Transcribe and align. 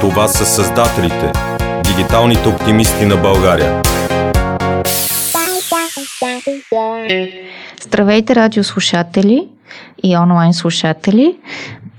Това 0.00 0.28
са 0.28 0.46
създателите, 0.46 1.32
дигиталните 1.84 2.48
оптимисти 2.48 3.06
на 3.06 3.16
България. 3.16 3.82
Здравейте, 7.82 8.34
радиослушатели 8.34 9.48
и 10.02 10.16
онлайн 10.16 10.52
слушатели. 10.52 11.36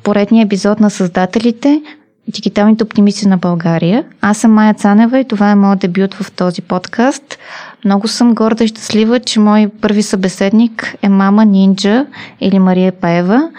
Поредният 0.04 0.48
епизод 0.48 0.80
на 0.80 0.90
създателите 0.90 1.82
Дигиталните 2.30 2.84
оптимисти 2.84 3.28
на 3.28 3.38
България. 3.38 4.04
Аз 4.22 4.38
съм 4.38 4.54
Майя 4.54 4.74
Цанева 4.74 5.20
и 5.20 5.28
това 5.28 5.52
е 5.52 5.56
моят 5.56 5.80
дебют 5.80 6.14
в 6.14 6.32
този 6.32 6.62
подкаст. 6.62 7.40
Много 7.86 8.08
съм 8.08 8.36
горда 8.36 8.64
и 8.64 8.68
щастлива, 8.68 9.20
че 9.20 9.40
мой 9.40 9.70
първи 9.82 10.04
събеседник 10.04 10.96
е 11.02 11.10
мама 11.10 11.46
Нинджа 11.46 12.06
или 12.42 12.60
Мария 12.60 12.92
Паева. 12.92 13.50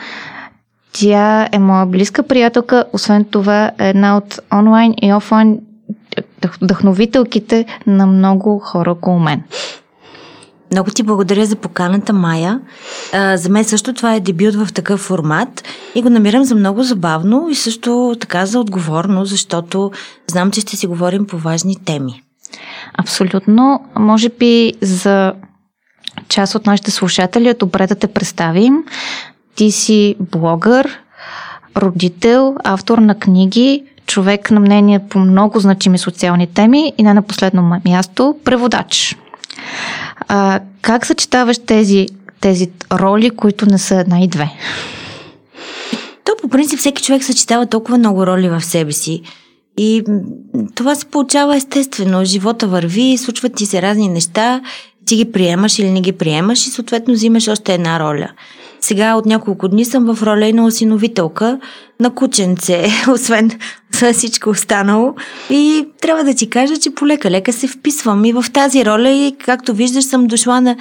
Тя 0.93 1.49
е 1.53 1.59
моя 1.59 1.87
близка 1.87 2.23
приятелка, 2.23 2.85
освен 2.93 3.25
това 3.25 3.65
е 3.79 3.89
една 3.89 4.17
от 4.17 4.41
онлайн 4.53 4.95
и 5.03 5.13
офлайн 5.13 5.59
вдъхновителките 6.63 7.65
на 7.87 8.07
много 8.07 8.59
хора 8.59 8.93
около 8.93 9.19
мен. 9.19 9.43
Много 10.73 10.91
ти 10.91 11.03
благодаря 11.03 11.47
за 11.47 11.57
поканата, 11.57 12.13
Майя. 12.13 12.61
А, 13.13 13.37
за 13.37 13.49
мен 13.49 13.65
също 13.65 13.93
това 13.93 14.15
е 14.15 14.21
дебют 14.21 14.55
в 14.55 14.73
такъв 14.73 15.01
формат 15.01 15.65
и 15.95 16.03
го 16.03 16.11
намирам 16.11 16.45
за 16.45 16.55
много 16.55 16.83
забавно 16.83 17.49
и 17.51 17.55
също 17.55 18.17
така 18.21 18.47
за 18.47 18.61
отговорно, 18.61 19.25
защото 19.25 19.91
знам, 20.27 20.51
че 20.51 20.61
ще 20.61 20.77
си 20.77 20.87
говорим 20.87 21.27
по 21.27 21.39
важни 21.39 21.77
теми. 21.85 22.23
Абсолютно. 22.99 23.81
Може 23.97 24.29
би 24.29 24.73
за 24.81 25.33
част 26.29 26.55
от 26.55 26.67
нашите 26.67 26.91
слушатели 26.91 27.49
е 27.49 27.55
добре 27.55 27.87
да 27.87 27.95
те 27.95 28.07
представим. 28.07 28.85
Ти 29.55 29.71
си 29.71 30.17
блогър, 30.21 30.99
родител, 31.77 32.57
автор 32.65 32.99
на 32.99 33.19
книги, 33.19 33.85
човек 34.07 34.51
на 34.51 34.61
мнение 34.61 34.99
по 34.99 35.19
много 35.19 35.61
значими 35.61 35.99
социални 35.99 36.47
теми 36.47 36.93
и 36.99 37.03
не 37.03 37.15
на 37.15 37.23
последно 37.23 37.81
място 37.85 38.37
преводач. 38.45 39.17
А, 40.29 40.61
как 40.83 41.07
съчетаваш 41.07 41.59
тези, 41.59 42.07
тези 42.41 42.71
роли, 42.93 43.31
които 43.31 43.67
не 43.67 43.79
са 43.79 43.97
една 43.97 44.21
и 44.21 44.29
две? 44.29 44.51
То 46.25 46.33
по 46.43 46.49
принцип 46.49 46.79
всеки 46.79 47.03
човек 47.03 47.25
съчетава 47.25 47.67
толкова 47.67 47.99
много 47.99 48.27
роли 48.27 48.49
в 48.49 48.61
себе 48.61 48.93
си. 48.93 49.23
И 49.77 50.03
това 50.75 50.95
се 50.95 51.07
получава 51.07 51.57
естествено. 51.57 52.25
Живота 52.25 52.67
върви, 52.67 53.19
случват 53.19 53.55
ти 53.55 53.67
се 53.67 53.83
разни 53.83 54.09
неща, 54.09 54.61
ти 55.07 55.17
ги 55.17 55.33
приемаш 55.33 55.79
или 55.79 55.91
не 55.91 56.01
ги 56.01 56.13
приемаш 56.13 56.67
и 56.67 56.71
съответно 56.71 57.15
взимаш 57.15 57.49
още 57.49 57.75
една 57.75 58.01
роля. 58.01 58.29
Сега 58.91 59.15
от 59.15 59.27
няколко 59.27 59.69
дни 59.69 59.85
съм 59.85 60.15
в 60.15 60.23
роля 60.23 60.47
и 60.47 60.53
на 60.53 60.65
осиновителка 60.65 61.59
на 62.01 62.11
кученце, 62.11 62.89
освен 63.09 63.51
за 64.01 64.13
всичко 64.13 64.51
останало. 64.51 65.15
И 65.51 65.89
трябва 66.01 66.25
да 66.25 66.35
ти 66.35 66.51
кажа, 66.51 66.77
че 66.77 66.95
полека-лека 66.95 67.53
се 67.53 67.69
вписвам 67.69 68.25
и 68.25 68.33
в 68.33 68.45
тази 68.53 68.85
роля 68.85 69.11
и 69.11 69.37
както 69.45 69.75
виждаш 69.75 70.05
съм 70.05 70.27
дошла 70.27 70.61
на 70.61 70.77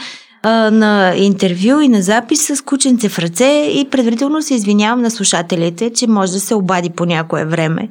на 0.72 1.14
интервю 1.18 1.80
и 1.80 1.88
на 1.88 2.02
запис 2.02 2.48
с 2.48 2.62
кученце 2.62 3.10
в 3.10 3.20
ръце 3.20 3.72
и 3.74 3.88
предварително 3.92 4.42
се 4.42 4.54
извинявам 4.54 5.02
на 5.02 5.12
слушателите, 5.12 5.90
че 5.90 6.08
може 6.08 6.32
да 6.32 6.40
се 6.40 6.56
обади 6.56 6.90
по 6.90 7.06
някое 7.06 7.46
време. 7.46 7.90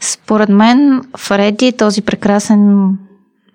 Според 0.00 0.48
мен 0.48 1.02
Фреди, 1.16 1.72
този 1.72 2.02
прекрасен 2.02 2.88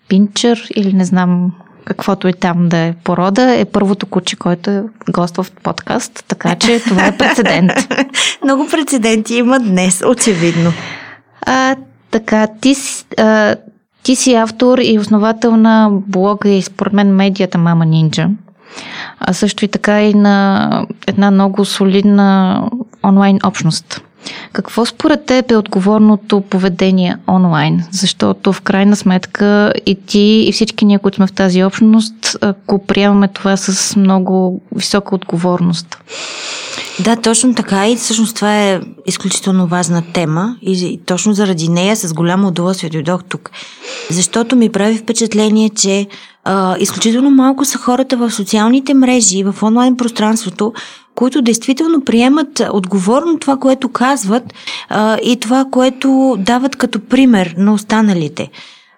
пинчер 0.08 0.68
или 0.76 0.94
не 0.94 1.06
знам 1.06 1.52
каквото 1.86 2.28
и 2.28 2.34
там 2.34 2.70
да 2.70 2.78
е 2.78 2.94
порода, 3.04 3.56
е 3.56 3.66
първото 3.66 4.06
куче, 4.06 4.36
който 4.36 4.70
е 4.70 4.84
гоства 5.10 5.44
в 5.44 5.52
подкаст, 5.52 6.24
така 6.28 6.56
че 6.56 6.80
това 6.80 7.08
е 7.08 7.18
прецедент. 7.18 7.72
Много 8.44 8.68
прецеденти 8.72 9.36
има 9.36 9.60
днес, 9.60 10.04
очевидно. 10.08 10.74
А, 11.42 11.76
така, 12.12 12.48
ти, 12.62 12.76
а, 13.18 13.56
ти 14.04 14.16
си 14.16 14.34
автор 14.34 14.78
и 14.78 15.00
основател 15.00 15.58
на 15.58 15.90
блога 15.92 16.50
и 16.50 16.62
според 16.62 16.94
мен 16.94 17.16
медията 17.16 17.58
Мама 17.58 17.86
Нинджа. 17.86 18.30
А 19.20 19.34
също 19.34 19.66
и 19.66 19.68
така 19.68 20.02
и 20.02 20.14
на 20.14 20.86
една 21.08 21.32
много 21.32 21.66
солидна 21.66 22.62
онлайн 23.04 23.40
общност. 23.46 24.02
Какво 24.54 24.86
според 24.86 25.26
теб 25.26 25.52
е 25.52 25.56
отговорното 25.56 26.42
поведение 26.42 27.18
онлайн? 27.28 27.84
Защото 27.92 28.54
в 28.54 28.62
крайна 28.62 28.96
сметка 28.96 29.74
и 29.86 29.96
ти, 29.96 30.46
и 30.48 30.52
всички 30.52 30.86
ние, 30.86 31.00
които 31.00 31.16
сме 31.16 31.28
в 31.28 31.32
тази 31.32 31.64
общност, 31.64 32.38
ако 32.42 32.86
приемаме 32.86 33.28
това 33.28 33.58
с 33.58 33.96
много 33.96 34.62
висока 34.76 35.16
отговорност. 35.16 35.98
Да, 37.00 37.16
точно 37.16 37.56
така 37.56 37.90
и 37.90 37.96
всъщност 37.96 38.36
това 38.36 38.58
е 38.58 38.82
изключително 39.06 39.68
важна 39.68 40.04
тема 40.14 40.56
и 40.62 41.00
точно 41.06 41.34
заради 41.34 41.70
нея 41.70 41.96
с 41.96 42.14
голямо 42.14 42.48
удоволствие 42.48 42.90
дойдох 42.90 43.24
тук. 43.24 43.52
Защото 44.10 44.56
ми 44.56 44.70
прави 44.70 44.98
впечатление, 44.98 45.70
че 45.70 46.08
а, 46.44 46.76
изключително 46.80 47.30
малко 47.30 47.66
са 47.66 47.78
хората 47.78 48.18
в 48.18 48.32
социалните 48.32 48.94
мрежи 48.94 49.38
и 49.38 49.44
в 49.44 49.56
онлайн 49.64 49.98
пространството, 49.98 50.74
които 51.16 51.42
действително 51.42 52.02
приемат 52.02 52.62
отговорно 52.74 53.40
това, 53.40 53.58
което 53.58 53.90
казват 53.90 54.44
а, 54.90 55.18
и 55.24 55.40
това, 55.40 55.66
което 55.72 56.38
дават 56.40 56.76
като 56.76 57.00
пример 57.00 57.56
на 57.58 57.74
останалите. 57.74 58.50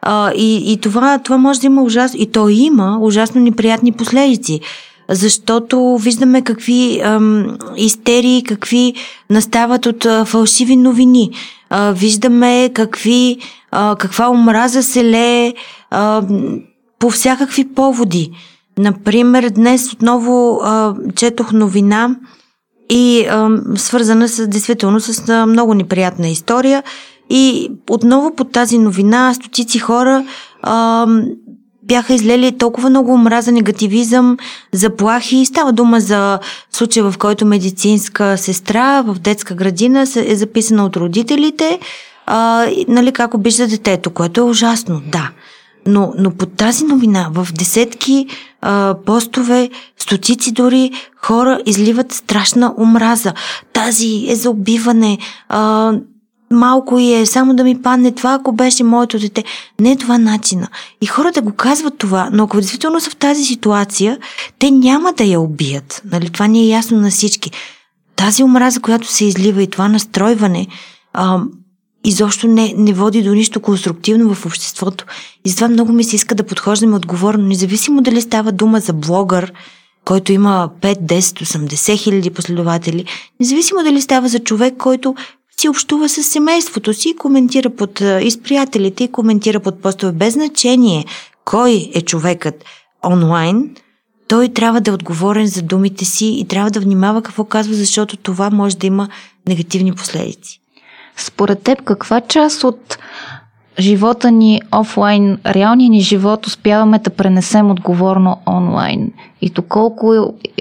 А, 0.01 0.31
и 0.35 0.73
и 0.73 0.77
това, 0.77 1.19
това 1.19 1.37
може 1.37 1.59
да 1.59 1.65
има 1.65 1.83
ужасно, 1.83 2.21
и 2.21 2.31
то 2.31 2.49
има 2.49 2.97
ужасно 3.01 3.41
неприятни 3.41 3.91
последици 3.91 4.61
защото 5.09 5.97
виждаме 5.97 6.41
какви 6.41 7.01
ам, 7.03 7.57
истерии, 7.75 8.43
какви 8.43 8.93
настават 9.29 9.85
от 9.85 10.05
а, 10.05 10.25
фалшиви 10.25 10.75
новини. 10.75 11.31
А, 11.69 11.91
виждаме 11.91 12.69
какви, 12.73 13.37
а, 13.71 13.95
каква 13.99 14.29
омраза 14.29 14.83
се 14.83 15.05
лее 15.05 15.53
а, 15.91 16.21
по 16.99 17.09
всякакви 17.09 17.67
поводи. 17.67 18.31
Например, 18.77 19.49
днес 19.49 19.93
отново 19.93 20.59
а, 20.63 20.95
четох 21.15 21.51
новина 21.51 22.15
и 22.89 23.25
а, 23.29 23.49
свързана 23.75 24.29
с, 24.29 24.47
действително 24.47 24.99
с 24.99 25.29
а, 25.29 25.45
много 25.45 25.73
неприятна 25.73 26.27
история. 26.27 26.83
И 27.29 27.71
отново 27.89 28.35
под 28.35 28.51
тази 28.51 28.77
новина 28.77 29.33
стотици 29.33 29.79
хора 29.79 30.25
а, 30.61 31.07
бяха 31.83 32.13
излели 32.13 32.57
толкова 32.57 32.89
много 32.89 33.13
омраза, 33.13 33.51
негативизъм, 33.51 34.37
заплахи. 34.71 35.45
Става 35.45 35.73
дума 35.73 35.99
за 35.99 36.39
случай, 36.71 37.03
в 37.03 37.15
който 37.19 37.45
медицинска 37.45 38.37
сестра 38.37 39.01
в 39.01 39.15
детска 39.19 39.55
градина 39.55 40.05
е 40.15 40.35
записана 40.35 40.85
от 40.85 40.97
родителите, 40.97 41.79
а, 42.25 42.67
нали, 42.87 43.11
как 43.11 43.33
обижда 43.33 43.67
детето, 43.67 44.09
което 44.09 44.41
е 44.41 44.43
ужасно, 44.43 45.01
да. 45.07 45.29
Но, 45.87 46.13
но 46.17 46.31
под 46.31 46.53
тази 46.53 46.85
новина 46.85 47.29
в 47.33 47.47
десетки 47.53 48.27
а, 48.65 48.95
постове, 49.05 49.69
стотици 49.97 50.51
дори 50.51 50.91
хора 51.21 51.59
изливат 51.65 52.11
страшна 52.11 52.73
омраза. 52.77 53.33
Тази 53.73 54.25
е 54.29 54.35
за 54.35 54.49
убиване, 54.49 55.17
а, 55.49 55.93
малко 56.51 56.99
и 56.99 57.13
е, 57.13 57.25
само 57.25 57.55
да 57.55 57.63
ми 57.63 57.81
падне 57.81 58.11
това, 58.11 58.33
ако 58.33 58.51
беше 58.51 58.83
моето 58.83 59.19
дете. 59.19 59.43
Не 59.81 59.91
е 59.91 59.95
това 59.95 60.17
начина. 60.17 60.67
И 61.01 61.05
хората 61.05 61.41
го 61.41 61.53
казват 61.53 61.97
това, 61.97 62.29
но 62.33 62.43
ако 62.43 62.57
действително 62.57 62.99
са 62.99 63.09
в 63.09 63.15
тази 63.15 63.43
ситуация, 63.43 64.17
те 64.59 64.71
няма 64.71 65.13
да 65.13 65.23
я 65.23 65.39
убият. 65.39 66.01
Нали? 66.11 66.29
Това 66.29 66.47
ни 66.47 66.63
е 66.63 66.67
ясно 66.67 67.01
на 67.01 67.09
всички. 67.09 67.51
Тази 68.15 68.43
омраза, 68.43 68.79
която 68.79 69.07
се 69.07 69.25
излива 69.25 69.63
и 69.63 69.69
това 69.69 69.87
настройване, 69.87 70.67
а, 71.13 71.39
изобщо 72.03 72.47
не, 72.47 72.73
не 72.77 72.93
води 72.93 73.23
до 73.23 73.33
нищо 73.33 73.59
конструктивно 73.59 74.33
в 74.33 74.45
обществото. 74.45 75.05
И 75.45 75.49
затова 75.49 75.67
много 75.67 75.91
ми 75.91 76.03
се 76.03 76.15
иска 76.15 76.35
да 76.35 76.43
подхождаме 76.43 76.95
отговорно, 76.95 77.47
независимо 77.47 78.01
дали 78.01 78.21
става 78.21 78.51
дума 78.51 78.79
за 78.79 78.93
блогър, 78.93 79.53
който 80.05 80.31
има 80.31 80.69
5, 80.81 81.01
10, 81.01 81.19
80 81.19 81.97
хиляди 81.97 82.29
последователи, 82.29 83.05
независимо 83.39 83.83
дали 83.83 84.01
става 84.01 84.27
за 84.27 84.39
човек, 84.39 84.73
който 84.77 85.15
си 85.61 85.69
общува 85.69 86.09
с 86.09 86.23
семейството 86.23 86.93
си, 86.93 87.15
коментира 87.19 87.69
под, 87.69 88.01
и 88.01 88.31
с 88.31 88.41
приятелите, 88.41 89.03
и 89.03 89.11
коментира 89.11 89.59
под 89.59 89.81
постове. 89.81 90.11
Без 90.11 90.33
значение 90.33 91.05
кой 91.45 91.91
е 91.93 92.01
човекът 92.01 92.65
онлайн, 93.05 93.75
той 94.27 94.49
трябва 94.49 94.81
да 94.81 94.91
е 94.91 94.93
отговорен 94.93 95.47
за 95.47 95.61
думите 95.61 96.05
си 96.05 96.25
и 96.25 96.47
трябва 96.47 96.71
да 96.71 96.79
внимава 96.79 97.21
какво 97.21 97.43
казва, 97.43 97.73
защото 97.73 98.17
това 98.17 98.49
може 98.49 98.77
да 98.77 98.87
има 98.87 99.09
негативни 99.47 99.93
последици. 99.93 100.62
Според 101.17 101.63
теб, 101.63 101.83
каква 101.83 102.21
част 102.21 102.63
от 102.63 102.97
живота 103.79 104.31
ни 104.31 104.61
офлайн, 104.75 105.37
реалния 105.45 105.89
ни 105.89 106.01
живот 106.01 106.47
успяваме 106.47 106.99
да 106.99 107.09
пренесем 107.09 107.71
отговорно 107.71 108.37
онлайн? 108.47 109.11
И 109.41 109.49
доколко 109.49 110.13
е 110.13 110.19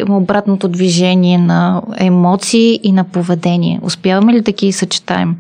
обратното 0.08 0.68
движение 0.68 1.38
на 1.38 1.82
емоции 1.96 2.80
и 2.82 2.92
на 2.92 3.04
поведение? 3.04 3.80
Успяваме 3.82 4.32
ли 4.32 4.40
да 4.40 4.52
ги 4.52 4.72
съчетаем? 4.72 5.36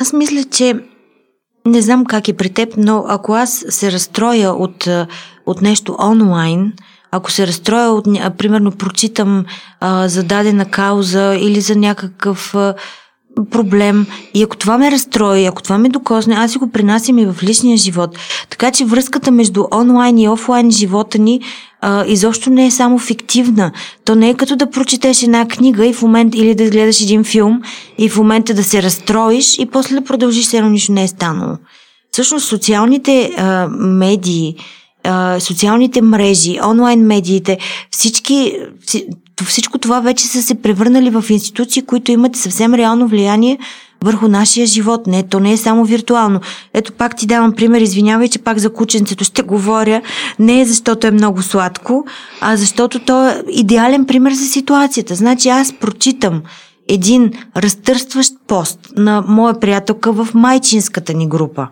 аз 0.00 0.12
мисля, 0.12 0.44
че 0.44 0.74
не 1.66 1.80
знам 1.80 2.04
как 2.04 2.28
е 2.28 2.36
при 2.36 2.50
теб, 2.50 2.74
но 2.76 3.04
ако 3.08 3.34
аз 3.34 3.64
се 3.68 3.92
разстроя 3.92 4.52
от, 4.52 4.88
от 5.46 5.62
нещо 5.62 5.96
онлайн, 6.00 6.72
ако 7.16 7.30
се 7.30 7.46
разстроя, 7.46 7.90
от, 7.90 8.04
примерно 8.38 8.72
прочитам 8.72 9.44
а, 9.80 10.08
за 10.08 10.22
дадена 10.22 10.64
кауза 10.64 11.36
или 11.40 11.60
за 11.60 11.76
някакъв 11.76 12.54
а, 12.54 12.74
проблем 13.50 14.06
и 14.34 14.42
ако 14.42 14.56
това 14.56 14.78
ме 14.78 14.90
разстрои, 14.90 15.46
ако 15.46 15.62
това 15.62 15.78
ме 15.78 15.88
докосне, 15.88 16.34
аз 16.34 16.52
си 16.52 16.58
го 16.58 16.70
принасям 16.70 17.18
и 17.18 17.26
в 17.26 17.42
личния 17.42 17.76
живот. 17.76 18.18
Така 18.50 18.70
че 18.70 18.84
връзката 18.84 19.30
между 19.30 19.64
онлайн 19.72 20.18
и 20.18 20.28
офлайн 20.28 20.70
живота 20.70 21.18
ни 21.18 21.40
а, 21.80 22.04
изобщо 22.06 22.50
не 22.50 22.66
е 22.66 22.70
само 22.70 22.98
фиктивна. 22.98 23.72
То 24.04 24.14
не 24.14 24.30
е 24.30 24.34
като 24.34 24.56
да 24.56 24.70
прочетеш 24.70 25.22
една 25.22 25.48
книга 25.48 25.86
и 25.86 25.92
в 25.92 26.02
момент 26.02 26.34
или 26.34 26.54
да 26.54 26.70
гледаш 26.70 27.00
един 27.00 27.24
филм 27.24 27.62
и 27.98 28.08
в 28.08 28.16
момента 28.16 28.54
да 28.54 28.64
се 28.64 28.82
разстроиш 28.82 29.58
и 29.58 29.66
после 29.66 29.94
да 29.94 30.04
продължиш, 30.04 30.46
все 30.46 30.62
нищо 30.62 30.92
не 30.92 31.02
е 31.02 31.08
станало. 31.08 31.56
Всъщност 32.10 32.48
социалните 32.48 33.30
а, 33.36 33.68
медии, 33.78 34.56
социалните 35.38 36.02
мрежи, 36.02 36.58
онлайн 36.64 37.06
медиите, 37.06 37.58
всички, 37.90 38.58
всичко 39.46 39.78
това 39.78 40.00
вече 40.00 40.26
са 40.26 40.42
се 40.42 40.54
превърнали 40.54 41.10
в 41.10 41.24
институции, 41.30 41.82
които 41.82 42.12
имат 42.12 42.36
съвсем 42.36 42.74
реално 42.74 43.08
влияние 43.08 43.58
върху 44.04 44.28
нашия 44.28 44.66
живот. 44.66 45.06
Не, 45.06 45.22
то 45.22 45.40
не 45.40 45.52
е 45.52 45.56
само 45.56 45.84
виртуално. 45.84 46.40
Ето 46.74 46.92
пак 46.92 47.16
ти 47.16 47.26
давам 47.26 47.52
пример, 47.52 47.80
извинявай, 47.80 48.28
че 48.28 48.38
пак 48.38 48.58
за 48.58 48.72
кученцето 48.72 49.24
ще 49.24 49.42
говоря. 49.42 50.02
Не 50.38 50.60
е 50.60 50.64
защото 50.64 51.06
е 51.06 51.10
много 51.10 51.42
сладко, 51.42 52.06
а 52.40 52.56
защото 52.56 52.98
то 52.98 53.28
е 53.28 53.42
идеален 53.50 54.06
пример 54.06 54.32
за 54.32 54.44
ситуацията. 54.44 55.14
Значи 55.14 55.48
аз 55.48 55.72
прочитам 55.72 56.42
един 56.88 57.32
разтърстващ 57.56 58.32
пост 58.46 58.78
на 58.96 59.24
моя 59.28 59.60
приятелка 59.60 60.12
в 60.12 60.28
майчинската 60.34 61.14
ни 61.14 61.28
група. 61.28 61.68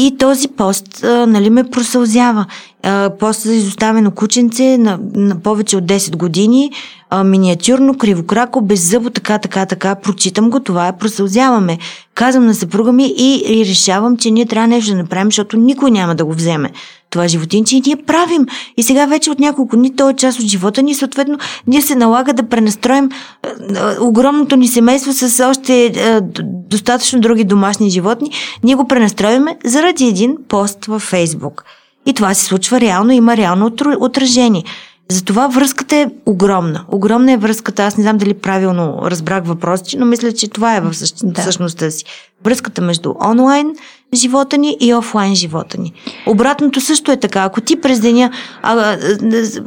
И 0.00 0.16
този 0.18 0.48
пост 0.48 1.04
а, 1.04 1.26
нали, 1.26 1.50
ме 1.50 1.64
просълзява. 1.64 2.46
А, 2.82 3.10
пост 3.18 3.40
за 3.40 3.54
изоставено 3.54 4.10
кученце 4.10 4.78
на, 4.78 4.98
на 5.14 5.40
повече 5.40 5.76
от 5.76 5.84
10 5.84 6.16
години, 6.16 6.72
а, 7.10 7.24
миниатюрно, 7.24 7.98
кривокрако, 7.98 8.60
без 8.60 8.90
зъбо, 8.90 9.10
така, 9.10 9.38
така, 9.38 9.66
така. 9.66 9.94
Прочитам 9.94 10.50
го, 10.50 10.60
това 10.60 10.88
е, 10.88 10.98
просълзяваме. 10.98 11.78
Казвам 12.14 12.46
на 12.46 12.54
съпруга 12.54 12.92
ми 12.92 13.06
и, 13.06 13.44
и 13.46 13.66
решавам, 13.66 14.16
че 14.16 14.30
ние 14.30 14.46
трябва 14.46 14.68
нещо 14.68 14.90
да 14.90 14.96
направим, 14.96 15.26
защото 15.26 15.56
никой 15.56 15.90
няма 15.90 16.14
да 16.14 16.24
го 16.24 16.32
вземе 16.32 16.70
това 17.10 17.28
животинче 17.28 17.76
и 17.76 17.82
ние 17.86 17.96
правим. 17.96 18.46
И 18.76 18.82
сега 18.82 19.06
вече 19.06 19.30
от 19.30 19.38
няколко 19.38 19.76
дни 19.76 19.96
то 19.96 20.10
е 20.10 20.14
част 20.14 20.40
от 20.40 20.46
живота 20.46 20.82
ни, 20.82 20.94
съответно 20.94 21.38
ние 21.66 21.82
се 21.82 21.94
налага 21.94 22.32
да 22.32 22.48
пренастроим 22.48 23.04
е, 23.04 23.48
е, 23.48 24.00
огромното 24.00 24.56
ни 24.56 24.68
семейство 24.68 25.12
с 25.12 25.48
още 25.48 25.84
е, 25.84 26.20
достатъчно 26.68 27.20
други 27.20 27.44
домашни 27.44 27.90
животни. 27.90 28.30
Ние 28.64 28.74
го 28.74 28.88
пренастроиме 28.88 29.56
заради 29.64 30.04
един 30.06 30.36
пост 30.48 30.84
във 30.84 31.02
Фейсбук. 31.02 31.64
И 32.06 32.14
това 32.14 32.34
се 32.34 32.44
случва 32.44 32.80
реално, 32.80 33.12
има 33.12 33.36
реално 33.36 33.70
отражение. 34.00 34.64
Затова 35.10 35.48
връзката 35.48 35.96
е 35.96 36.06
огромна. 36.26 36.84
Огромна 36.88 37.32
е 37.32 37.36
връзката. 37.36 37.84
Аз 37.84 37.96
не 37.96 38.02
знам 38.02 38.18
дали 38.18 38.34
правилно 38.34 38.98
разбрах 39.04 39.44
въпросите, 39.44 39.96
но 39.98 40.06
мисля, 40.06 40.32
че 40.32 40.48
това 40.48 40.76
е 40.76 40.80
в 40.80 40.90
да. 41.22 41.42
същността 41.42 41.90
си. 41.90 42.04
Връзката 42.44 42.80
между 42.80 43.14
онлайн 43.24 43.76
живота 44.14 44.58
ни 44.58 44.76
и 44.80 44.94
офлайн 44.94 45.34
живота 45.34 45.80
ни. 45.80 45.92
Обратното 46.26 46.80
също 46.80 47.12
е 47.12 47.16
така. 47.16 47.42
Ако 47.42 47.60
ти 47.60 47.80
през 47.80 48.00
деня, 48.00 48.30
а, 48.62 48.96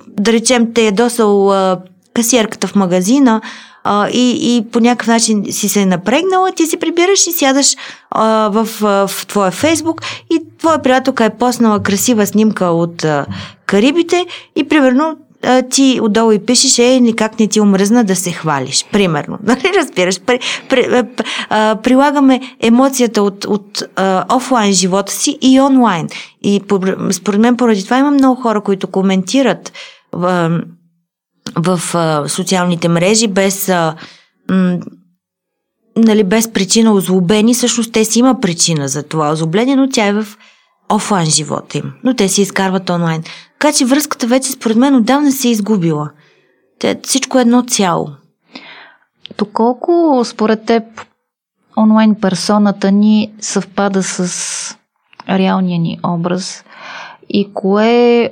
да 0.08 0.34
речем, 0.34 0.74
те 0.74 0.88
е 0.88 0.92
досъл 0.92 1.52
а, 1.52 1.80
касиерката 2.14 2.68
в 2.68 2.76
магазина, 2.76 3.42
а, 3.84 4.10
и, 4.10 4.56
и 4.58 4.66
по 4.72 4.80
някакъв 4.80 5.08
начин 5.08 5.46
си 5.50 5.70
се 5.70 5.82
е 5.82 5.86
напрегнала, 5.86 6.52
ти 6.52 6.66
си 6.66 6.78
прибираш 6.78 7.28
и 7.28 7.32
сядаш 7.32 7.76
а, 8.12 8.50
в, 8.50 8.84
а, 8.84 9.08
в 9.08 9.28
твоя 9.28 9.52
фейсбук 9.52 10.02
и 10.30 10.42
твоя 10.60 10.82
приятелка 10.82 11.26
е 11.26 11.38
поснала 11.38 11.84
красива 11.84 12.26
снимка 12.26 12.66
от 12.66 13.04
а, 13.04 13.26
Карибите 13.66 14.26
и 14.56 14.64
примерно 14.64 15.18
а, 15.44 15.62
ти 15.62 16.00
отдолу 16.02 16.32
и 16.32 16.40
пишеш, 16.40 16.80
е, 16.80 17.00
никак 17.00 17.40
не 17.40 17.48
ти 17.48 17.62
омръзна 17.62 18.04
да 18.04 18.16
се 18.16 18.32
хвалиш. 18.32 18.86
Примерно. 18.92 19.40
Нали 19.44 19.72
разбираш? 19.78 20.20
При, 20.20 20.40
при, 20.70 21.04
а, 21.50 21.76
прилагаме 21.76 22.42
емоцията 22.60 23.24
от, 23.24 23.46
от 23.46 23.84
а, 23.96 24.36
офлайн 24.36 24.74
живота 24.74 25.12
си 25.14 25.38
и 25.42 25.60
онлайн. 25.60 26.08
И 26.42 26.62
според 27.12 27.40
мен 27.40 27.58
поради 27.58 27.84
това 27.84 27.98
има 27.98 28.12
много 28.12 28.42
хора, 28.42 28.62
които 28.62 28.88
коментират 28.88 29.74
в, 30.14 30.60
в 31.56 31.82
а, 31.94 32.30
социалните 32.30 32.88
мрежи 32.88 33.28
без 33.28 33.70
а, 33.70 33.96
м, 34.50 34.80
нали, 35.98 36.24
без 36.24 36.52
причина 36.52 36.94
озлобени. 36.94 37.54
Всъщност 37.54 37.92
те 37.92 38.06
си 38.06 38.20
има 38.20 38.40
причина 38.40 38.88
за 38.88 39.04
това 39.04 39.32
озлобление, 39.32 39.76
но 39.76 39.90
тя 39.90 40.08
е 40.08 40.14
в 40.14 40.28
офлайн 40.92 41.26
живота 41.26 41.78
им. 41.78 41.94
Но 42.04 42.16
те 42.16 42.30
си 42.30 42.42
изкарват 42.42 42.90
онлайн. 42.90 43.24
Така 43.60 43.74
че 43.74 43.86
връзката 43.86 44.28
вече 44.28 44.52
според 44.52 44.78
мен 44.78 44.96
отдавна 44.96 45.32
се 45.32 45.48
е 45.48 45.52
изгубила. 45.52 46.10
Те, 46.80 47.00
всичко 47.04 47.38
е 47.38 47.42
едно 47.42 47.64
цяло. 47.64 48.10
Доколко 49.38 50.22
според 50.26 50.66
теб 50.66 50.84
онлайн 51.78 52.16
персоната 52.16 52.92
ни 52.92 53.34
съвпада 53.40 54.04
с 54.04 54.78
реалния 55.30 55.80
ни 55.80 56.00
образ 56.06 56.64
и 57.30 57.54
кое, 57.54 58.30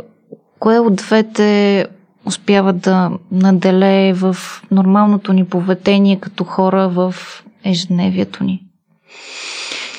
кое 0.60 0.80
от 0.80 0.96
двете 0.96 1.88
успява 2.26 2.74
да 2.74 3.12
наделее 3.32 4.14
в 4.14 4.38
нормалното 4.72 5.34
ни 5.34 5.46
поведение 5.46 6.20
като 6.20 6.44
хора 6.44 6.90
в 6.90 7.16
ежедневието 7.64 8.44
ни? 8.44 8.64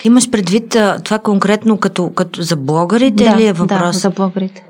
Имаш 0.04 0.30
предвид 0.30 0.76
това 1.04 1.18
конкретно 1.18 1.78
като, 1.78 2.10
като 2.10 2.42
за 2.42 2.56
блогърите 2.56 3.24
да, 3.24 3.30
или 3.30 3.46
е 3.46 3.52
въпрос? 3.52 3.92
Да, 3.94 3.98
за 3.98 4.10
блогърите. 4.10 4.64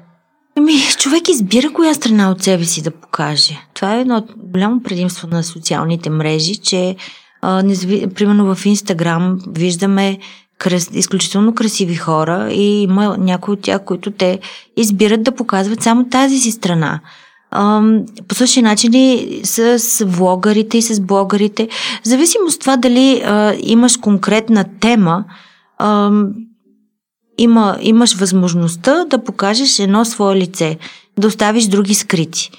Ами, 0.57 0.73
човек 0.99 1.29
избира 1.29 1.73
коя 1.73 1.95
страна 1.95 2.31
от 2.31 2.43
себе 2.43 2.65
си 2.65 2.83
да 2.83 2.91
покаже. 2.91 3.59
Това 3.75 3.95
е 3.95 4.01
едно 4.01 4.27
голямо 4.37 4.83
предимство 4.83 5.29
на 5.29 5.43
социалните 5.43 6.11
мрежи, 6.11 6.57
че 6.57 6.97
а, 7.43 7.63
незави... 7.63 8.07
примерно 8.07 8.55
в 8.55 8.67
Инстаграм 8.67 9.39
виждаме 9.49 10.19
крас... 10.59 10.91
изключително 10.93 11.55
красиви 11.55 11.95
хора 11.95 12.49
и 12.53 12.83
има 12.83 13.17
някои 13.19 13.55
от 13.55 13.61
тях, 13.61 13.85
които 13.85 14.11
те 14.11 14.39
избират 14.77 15.23
да 15.23 15.33
показват 15.33 15.83
само 15.83 16.09
тази 16.09 16.39
си 16.39 16.51
страна. 16.51 17.01
По 18.29 18.35
същия 18.35 18.63
начин 18.63 18.95
и 18.95 19.41
с 19.45 20.05
влогарите 20.07 20.79
и 20.79 20.83
с 20.83 21.01
блогарите. 21.01 21.69
В 22.03 22.09
зависимост 22.09 22.55
от 22.55 22.61
това 22.61 22.77
дали 22.77 23.23
а, 23.25 23.55
имаш 23.61 23.97
конкретна 23.97 24.65
тема, 24.81 25.25
а, 25.79 26.11
има, 27.39 27.79
имаш 27.81 28.15
възможността 28.15 29.05
да 29.05 29.25
покажеш 29.25 29.79
едно 29.79 30.05
свое 30.05 30.37
лице, 30.37 30.79
да 31.19 31.29
оставиш 31.29 31.65
други 31.65 31.95
скрити. 31.95 32.51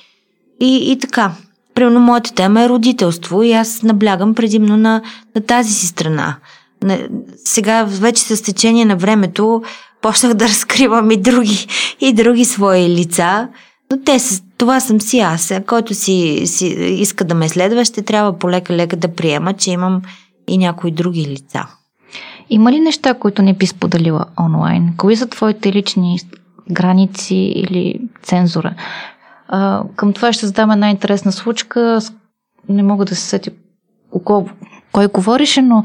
И, 0.60 0.92
и 0.92 0.98
така. 1.00 1.32
Примерно, 1.76 2.00
моята 2.00 2.34
тема 2.34 2.62
е 2.62 2.70
родителство 2.70 3.44
и 3.44 3.54
аз 3.54 3.84
наблягам 3.84 4.36
предимно 4.36 4.78
на, 4.78 5.02
на 5.36 5.42
тази 5.42 5.74
си 5.74 5.88
страна. 5.88 6.36
Сега, 7.46 7.84
вече 7.84 8.24
с 8.24 8.42
течение 8.42 8.86
на 8.86 8.96
времето, 8.96 9.62
почнах 10.02 10.34
да 10.34 10.46
разкривам 10.46 11.12
и 11.12 11.18
други, 11.18 11.68
и 12.00 12.14
други 12.14 12.46
свои 12.46 12.90
лица, 12.90 13.48
но 13.92 13.98
те 14.06 14.20
са, 14.20 14.42
това 14.62 14.80
съм 14.80 15.02
си 15.02 15.20
аз. 15.20 15.54
Който 15.68 15.94
си, 15.94 16.44
си 16.46 16.68
иска 16.78 17.26
да 17.26 17.36
ме 17.36 17.50
следва, 17.50 17.86
ще 17.86 18.02
трябва 18.02 18.40
полека-лека 18.40 18.96
да 18.96 19.16
приема, 19.16 19.54
че 19.54 19.72
имам 19.72 20.02
и 20.48 20.58
някои 20.58 20.92
други 20.92 21.26
лица. 21.26 21.68
Има 22.50 22.72
ли 22.72 22.80
неща, 22.80 23.14
които 23.14 23.42
не 23.42 23.54
би 23.54 23.68
споделила 23.68 24.26
онлайн? 24.40 24.94
Кои 24.98 25.16
са 25.16 25.28
твоите 25.28 25.74
лични 25.74 26.20
граници 26.72 27.36
или 27.36 28.02
цензура? 28.24 28.74
А, 29.48 29.84
към 29.96 30.14
това 30.14 30.34
ще 30.34 30.46
задам 30.46 30.72
една 30.72 30.90
интересна 30.90 31.32
случка. 31.32 32.00
Не 32.70 32.84
мога 32.84 33.06
да 33.06 33.16
се 33.16 33.22
сетя 33.22 33.52
кой 34.92 35.08
говорише, 35.08 35.62
но 35.62 35.84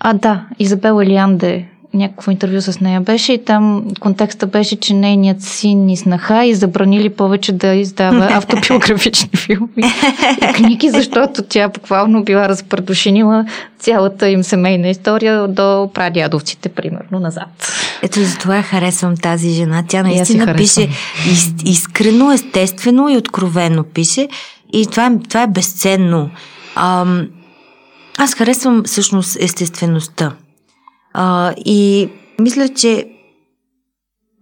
а 0.00 0.14
да, 0.14 0.46
Изабела 0.58 1.04
Лианде 1.04 1.68
някакво 1.98 2.30
интервю 2.30 2.60
с 2.60 2.80
нея 2.80 3.00
беше 3.00 3.32
и 3.32 3.44
там 3.44 3.84
контекста 4.00 4.46
беше, 4.46 4.76
че 4.76 4.94
нейният 4.94 5.42
син 5.42 5.86
ни 5.86 5.96
снаха 5.96 6.44
и 6.44 6.54
забранили 6.54 7.08
повече 7.08 7.52
да 7.52 7.74
издава 7.74 8.28
автобиографични 8.30 9.30
филми 9.36 9.82
и 10.42 10.52
книги, 10.52 10.90
защото 10.90 11.42
тя 11.42 11.68
буквално 11.68 12.24
била 12.24 12.48
разпредушинила 12.48 13.44
цялата 13.78 14.28
им 14.28 14.42
семейна 14.42 14.88
история 14.88 15.48
до 15.48 15.90
прадядовците, 15.94 16.68
примерно, 16.68 17.20
назад. 17.20 17.72
Ето 18.02 18.20
за 18.20 18.38
това 18.38 18.62
харесвам 18.62 19.16
тази 19.16 19.50
жена. 19.50 19.84
Тя 19.88 20.02
наистина 20.02 20.54
пише 20.54 20.88
из, 21.32 21.54
искрено, 21.64 22.32
естествено 22.32 23.08
и 23.08 23.16
откровено 23.16 23.84
пише 23.84 24.28
и 24.72 24.86
това 24.86 25.06
е, 25.06 25.10
това 25.28 25.42
е 25.42 25.46
безценно. 25.46 26.30
Ам, 26.76 27.28
аз 28.18 28.34
харесвам 28.34 28.82
всъщност 28.84 29.36
естествеността. 29.40 30.32
А, 31.20 31.54
и 31.64 32.08
мисля, 32.40 32.68
че 32.68 33.06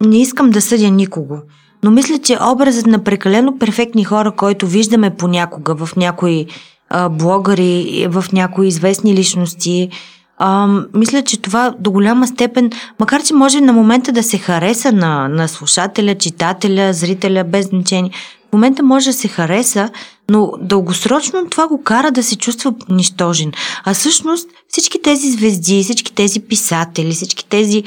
не 0.03 0.21
искам 0.21 0.49
да 0.49 0.61
съдя 0.61 0.89
никого, 0.89 1.37
но 1.83 1.91
мисля, 1.91 2.17
че 2.17 2.37
образът 2.53 2.87
на 2.87 3.03
прекалено 3.03 3.57
перфектни 3.59 4.03
хора, 4.03 4.31
който 4.31 4.67
виждаме 4.67 5.15
понякога 5.15 5.75
в 5.75 5.95
някои 5.95 6.45
а, 6.89 7.09
блогъри, 7.09 8.07
в 8.09 8.25
някои 8.33 8.67
известни 8.67 9.13
личности, 9.13 9.89
а, 10.37 10.67
мисля, 10.93 11.21
че 11.21 11.41
това 11.41 11.73
до 11.79 11.91
голяма 11.91 12.27
степен, 12.27 12.71
макар 12.99 13.23
че 13.23 13.33
може 13.33 13.61
на 13.61 13.73
момента 13.73 14.11
да 14.11 14.23
се 14.23 14.37
хареса 14.37 14.91
на, 14.91 15.27
на 15.27 15.47
слушателя, 15.47 16.15
читателя, 16.15 16.93
зрителя, 16.93 17.43
без 17.43 17.65
значение, 17.65 18.11
В 18.49 18.53
момента 18.53 18.83
може 18.83 19.09
да 19.09 19.13
се 19.13 19.27
хареса, 19.27 19.89
но 20.29 20.51
дългосрочно 20.61 21.49
това 21.49 21.67
го 21.67 21.81
кара 21.83 22.11
да 22.11 22.23
се 22.23 22.35
чувства 22.35 22.73
нищожен. 22.89 23.51
А 23.85 23.93
всъщност 23.93 24.49
всички 24.67 25.01
тези 25.01 25.31
звезди, 25.31 25.83
всички 25.83 26.13
тези 26.13 26.39
писатели, 26.39 27.11
всички 27.11 27.45
тези 27.45 27.83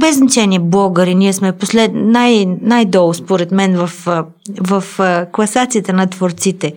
без 0.00 0.16
значение 0.16 0.58
блогъри, 0.58 1.14
ние 1.14 1.32
сме 1.32 1.52
послед... 1.52 1.90
най- 1.94 2.46
най-долу 2.62 3.14
според 3.14 3.52
мен 3.52 3.76
в, 3.76 3.86
в, 3.86 4.24
в 4.60 5.26
класацията 5.32 5.92
на 5.92 6.06
творците. 6.06 6.72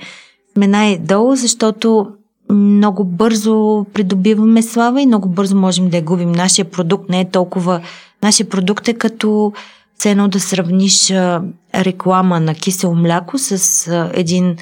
Сме 0.54 0.68
най-долу, 0.68 1.36
защото 1.36 2.08
много 2.52 3.04
бързо 3.04 3.86
придобиваме 3.94 4.62
слава 4.62 5.02
и 5.02 5.06
много 5.06 5.30
бързо 5.30 5.56
можем 5.56 5.90
да 5.90 5.98
я 5.98 6.04
губим. 6.04 6.32
Нашия 6.32 6.66
продукт 6.66 7.10
не 7.10 7.22
е 7.22 7.30
толкова... 7.30 7.82
Нашия 8.24 8.50
продукт 8.50 8.88
е 8.88 8.94
като 8.94 9.54
все 9.98 10.16
да 10.16 10.40
сравниш 10.40 11.12
а, 11.12 11.42
реклама 11.76 12.40
на 12.40 12.56
кисело 12.56 12.96
мляко 12.96 13.38
с 13.38 13.88
а, 13.88 14.12
един 14.14 14.56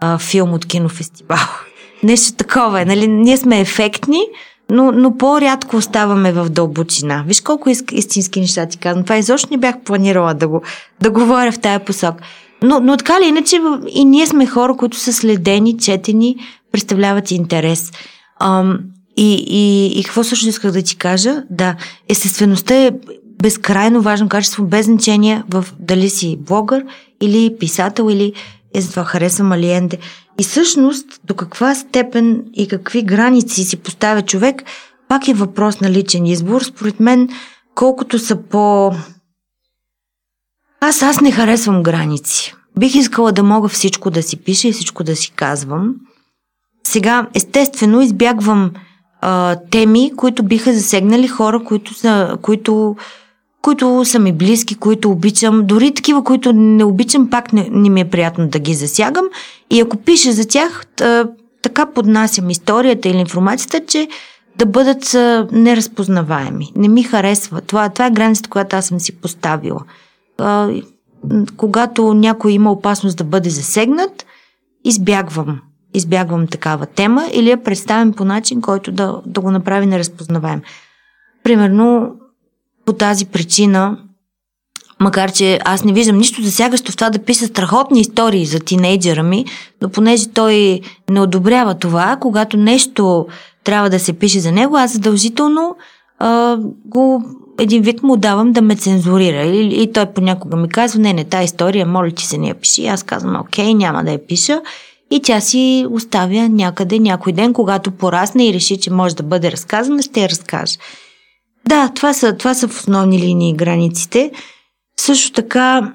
а, 0.00 0.18
филм 0.18 0.52
от 0.52 0.66
кинофестивал. 0.66 1.38
Нещо 2.02 2.36
такова 2.36 2.80
е, 2.80 2.84
нали? 2.84 3.08
Ние 3.08 3.36
сме 3.36 3.60
ефектни, 3.60 4.20
но, 4.70 4.92
но 4.92 5.16
по-рядко 5.16 5.76
оставаме 5.76 6.32
в 6.32 6.48
дълбочина. 6.48 7.24
Виж 7.26 7.40
колко 7.40 7.70
истински 7.92 8.40
неща 8.40 8.66
ти 8.66 8.78
казвам. 8.78 9.04
Това 9.04 9.16
изобщо 9.16 9.48
не 9.50 9.56
бях 9.56 9.80
планирала 9.84 10.34
да 10.34 10.48
го 10.48 10.62
да 11.00 11.10
говоря 11.10 11.52
в 11.52 11.58
тая 11.58 11.84
посок. 11.84 12.14
Но, 12.62 12.80
но 12.80 12.96
така 12.96 13.20
ли, 13.20 13.26
иначе 13.26 13.60
и 13.88 14.04
ние 14.04 14.26
сме 14.26 14.46
хора, 14.46 14.76
които 14.76 14.96
са 14.96 15.12
следени, 15.12 15.78
четени, 15.78 16.36
представляват 16.72 17.30
интерес. 17.30 17.92
Ам, 18.40 18.78
и, 19.16 19.34
и, 19.48 19.86
и 20.00 20.04
какво 20.04 20.24
също 20.24 20.48
исках 20.48 20.72
да 20.72 20.82
ти 20.82 20.96
кажа? 20.96 21.42
Да, 21.50 21.76
естествеността 22.08 22.74
е 22.74 22.90
безкрайно 23.42 24.02
важно 24.02 24.28
качество, 24.28 24.64
без 24.64 24.86
значение 24.86 25.42
в 25.50 25.66
дали 25.78 26.10
си 26.10 26.38
блогър 26.40 26.84
или 27.20 27.56
писател 27.58 28.10
или 28.10 28.32
е 28.74 28.80
затова 28.80 29.04
харесвам 29.04 29.52
Алиенде. 29.52 29.98
И 30.40 30.42
всъщност 30.42 31.20
до 31.24 31.34
каква 31.34 31.74
степен 31.74 32.44
и 32.54 32.68
какви 32.68 33.02
граници 33.02 33.64
си 33.64 33.76
поставя 33.76 34.22
човек, 34.22 34.62
пак 35.08 35.28
е 35.28 35.34
въпрос 35.34 35.80
на 35.80 35.90
личен 35.90 36.26
избор. 36.26 36.62
Според 36.62 37.00
мен, 37.00 37.28
колкото 37.74 38.18
са 38.18 38.36
по... 38.36 38.92
Аз, 40.80 41.02
аз 41.02 41.20
не 41.20 41.32
харесвам 41.32 41.82
граници. 41.82 42.54
Бих 42.78 42.94
искала 42.94 43.32
да 43.32 43.42
мога 43.42 43.68
всичко 43.68 44.10
да 44.10 44.22
си 44.22 44.36
пиша 44.36 44.68
и 44.68 44.72
всичко 44.72 45.04
да 45.04 45.16
си 45.16 45.30
казвам. 45.30 45.94
Сега, 46.86 47.26
естествено, 47.34 48.00
избягвам 48.00 48.70
а, 49.20 49.56
теми, 49.70 50.12
които 50.16 50.42
биха 50.42 50.72
засегнали 50.72 51.28
хора, 51.28 51.64
които 51.64 51.94
са, 51.94 52.36
които 52.42 52.96
които 53.62 54.04
са 54.04 54.18
ми 54.18 54.32
близки, 54.32 54.74
които 54.74 55.10
обичам, 55.10 55.66
дори 55.66 55.94
такива, 55.94 56.24
които 56.24 56.52
не 56.52 56.84
обичам, 56.84 57.30
пак 57.30 57.52
не, 57.52 57.68
не 57.70 57.90
ми 57.90 58.00
е 58.00 58.10
приятно 58.10 58.48
да 58.48 58.58
ги 58.58 58.74
засягам. 58.74 59.24
И 59.70 59.80
ако 59.80 59.96
пиша 59.96 60.32
за 60.32 60.48
тях, 60.48 60.86
така 61.62 61.86
поднасям 61.86 62.50
историята 62.50 63.08
или 63.08 63.18
информацията, 63.18 63.86
че 63.86 64.08
да 64.58 64.66
бъдат 64.66 65.14
неразпознаваеми. 65.52 66.72
Не 66.76 66.88
ми 66.88 67.02
харесва. 67.02 67.60
Това, 67.60 67.88
това 67.88 68.06
е 68.06 68.10
границата, 68.10 68.50
която 68.50 68.76
аз 68.76 68.86
съм 68.86 69.00
си 69.00 69.16
поставила. 69.16 69.80
Когато 71.56 72.14
някой 72.14 72.52
има 72.52 72.72
опасност 72.72 73.18
да 73.18 73.24
бъде 73.24 73.50
засегнат, 73.50 74.26
избягвам. 74.84 75.60
Избягвам 75.94 76.46
такава 76.46 76.86
тема 76.86 77.28
или 77.32 77.50
я 77.50 77.62
представям 77.62 78.12
по 78.12 78.24
начин, 78.24 78.60
който 78.60 78.92
да, 78.92 79.20
да 79.26 79.40
го 79.40 79.50
направи 79.50 79.86
неразпознаваем. 79.86 80.62
Примерно, 81.42 82.14
по 82.88 82.92
тази 82.92 83.26
причина, 83.26 83.98
макар 85.00 85.32
че 85.32 85.58
аз 85.64 85.84
не 85.84 85.92
виждам 85.92 86.18
нищо 86.18 86.42
засягащо 86.42 86.92
в 86.92 86.96
това 86.96 87.10
да 87.10 87.18
пиша 87.18 87.46
страхотни 87.46 88.00
истории 88.00 88.46
за 88.46 88.60
тинейджера 88.60 89.22
ми, 89.22 89.44
но 89.82 89.88
понеже 89.88 90.28
той 90.28 90.80
не 91.10 91.20
одобрява 91.20 91.74
това, 91.74 92.16
когато 92.20 92.56
нещо 92.56 93.26
трябва 93.64 93.90
да 93.90 93.98
се 93.98 94.12
пише 94.12 94.40
за 94.40 94.52
него, 94.52 94.76
аз 94.76 94.92
задължително 94.92 95.76
а, 96.18 96.56
го 96.84 97.22
един 97.58 97.82
вид 97.82 98.02
му 98.02 98.16
давам 98.16 98.52
да 98.52 98.62
ме 98.62 98.76
цензурира. 98.76 99.42
И, 99.42 99.82
и 99.82 99.92
той 99.92 100.06
понякога 100.06 100.56
ми 100.56 100.68
казва, 100.68 101.00
не, 101.00 101.12
не, 101.12 101.24
тази 101.24 101.44
история, 101.44 101.86
моля 101.86 102.10
ти 102.10 102.26
се 102.26 102.38
не 102.38 102.48
я 102.48 102.54
пиши. 102.54 102.86
Аз 102.86 103.02
казвам, 103.02 103.40
окей, 103.40 103.74
няма 103.74 104.04
да 104.04 104.10
я 104.10 104.26
пиша. 104.26 104.60
И 105.10 105.20
тя 105.22 105.40
си 105.40 105.86
оставя 105.90 106.48
някъде 106.48 106.98
някой 106.98 107.32
ден, 107.32 107.52
когато 107.52 107.90
порасне 107.90 108.48
и 108.48 108.54
реши, 108.54 108.80
че 108.80 108.90
може 108.90 109.16
да 109.16 109.22
бъде 109.22 109.52
разказана, 109.52 110.02
ще 110.02 110.20
я 110.20 110.28
разкаже. 110.28 110.76
Да, 111.68 111.88
това 111.94 112.12
са, 112.12 112.36
това 112.36 112.54
са 112.54 112.68
в 112.68 112.80
основни 112.80 113.18
линии 113.18 113.54
границите. 113.54 114.30
Също 115.00 115.32
така, 115.32 115.92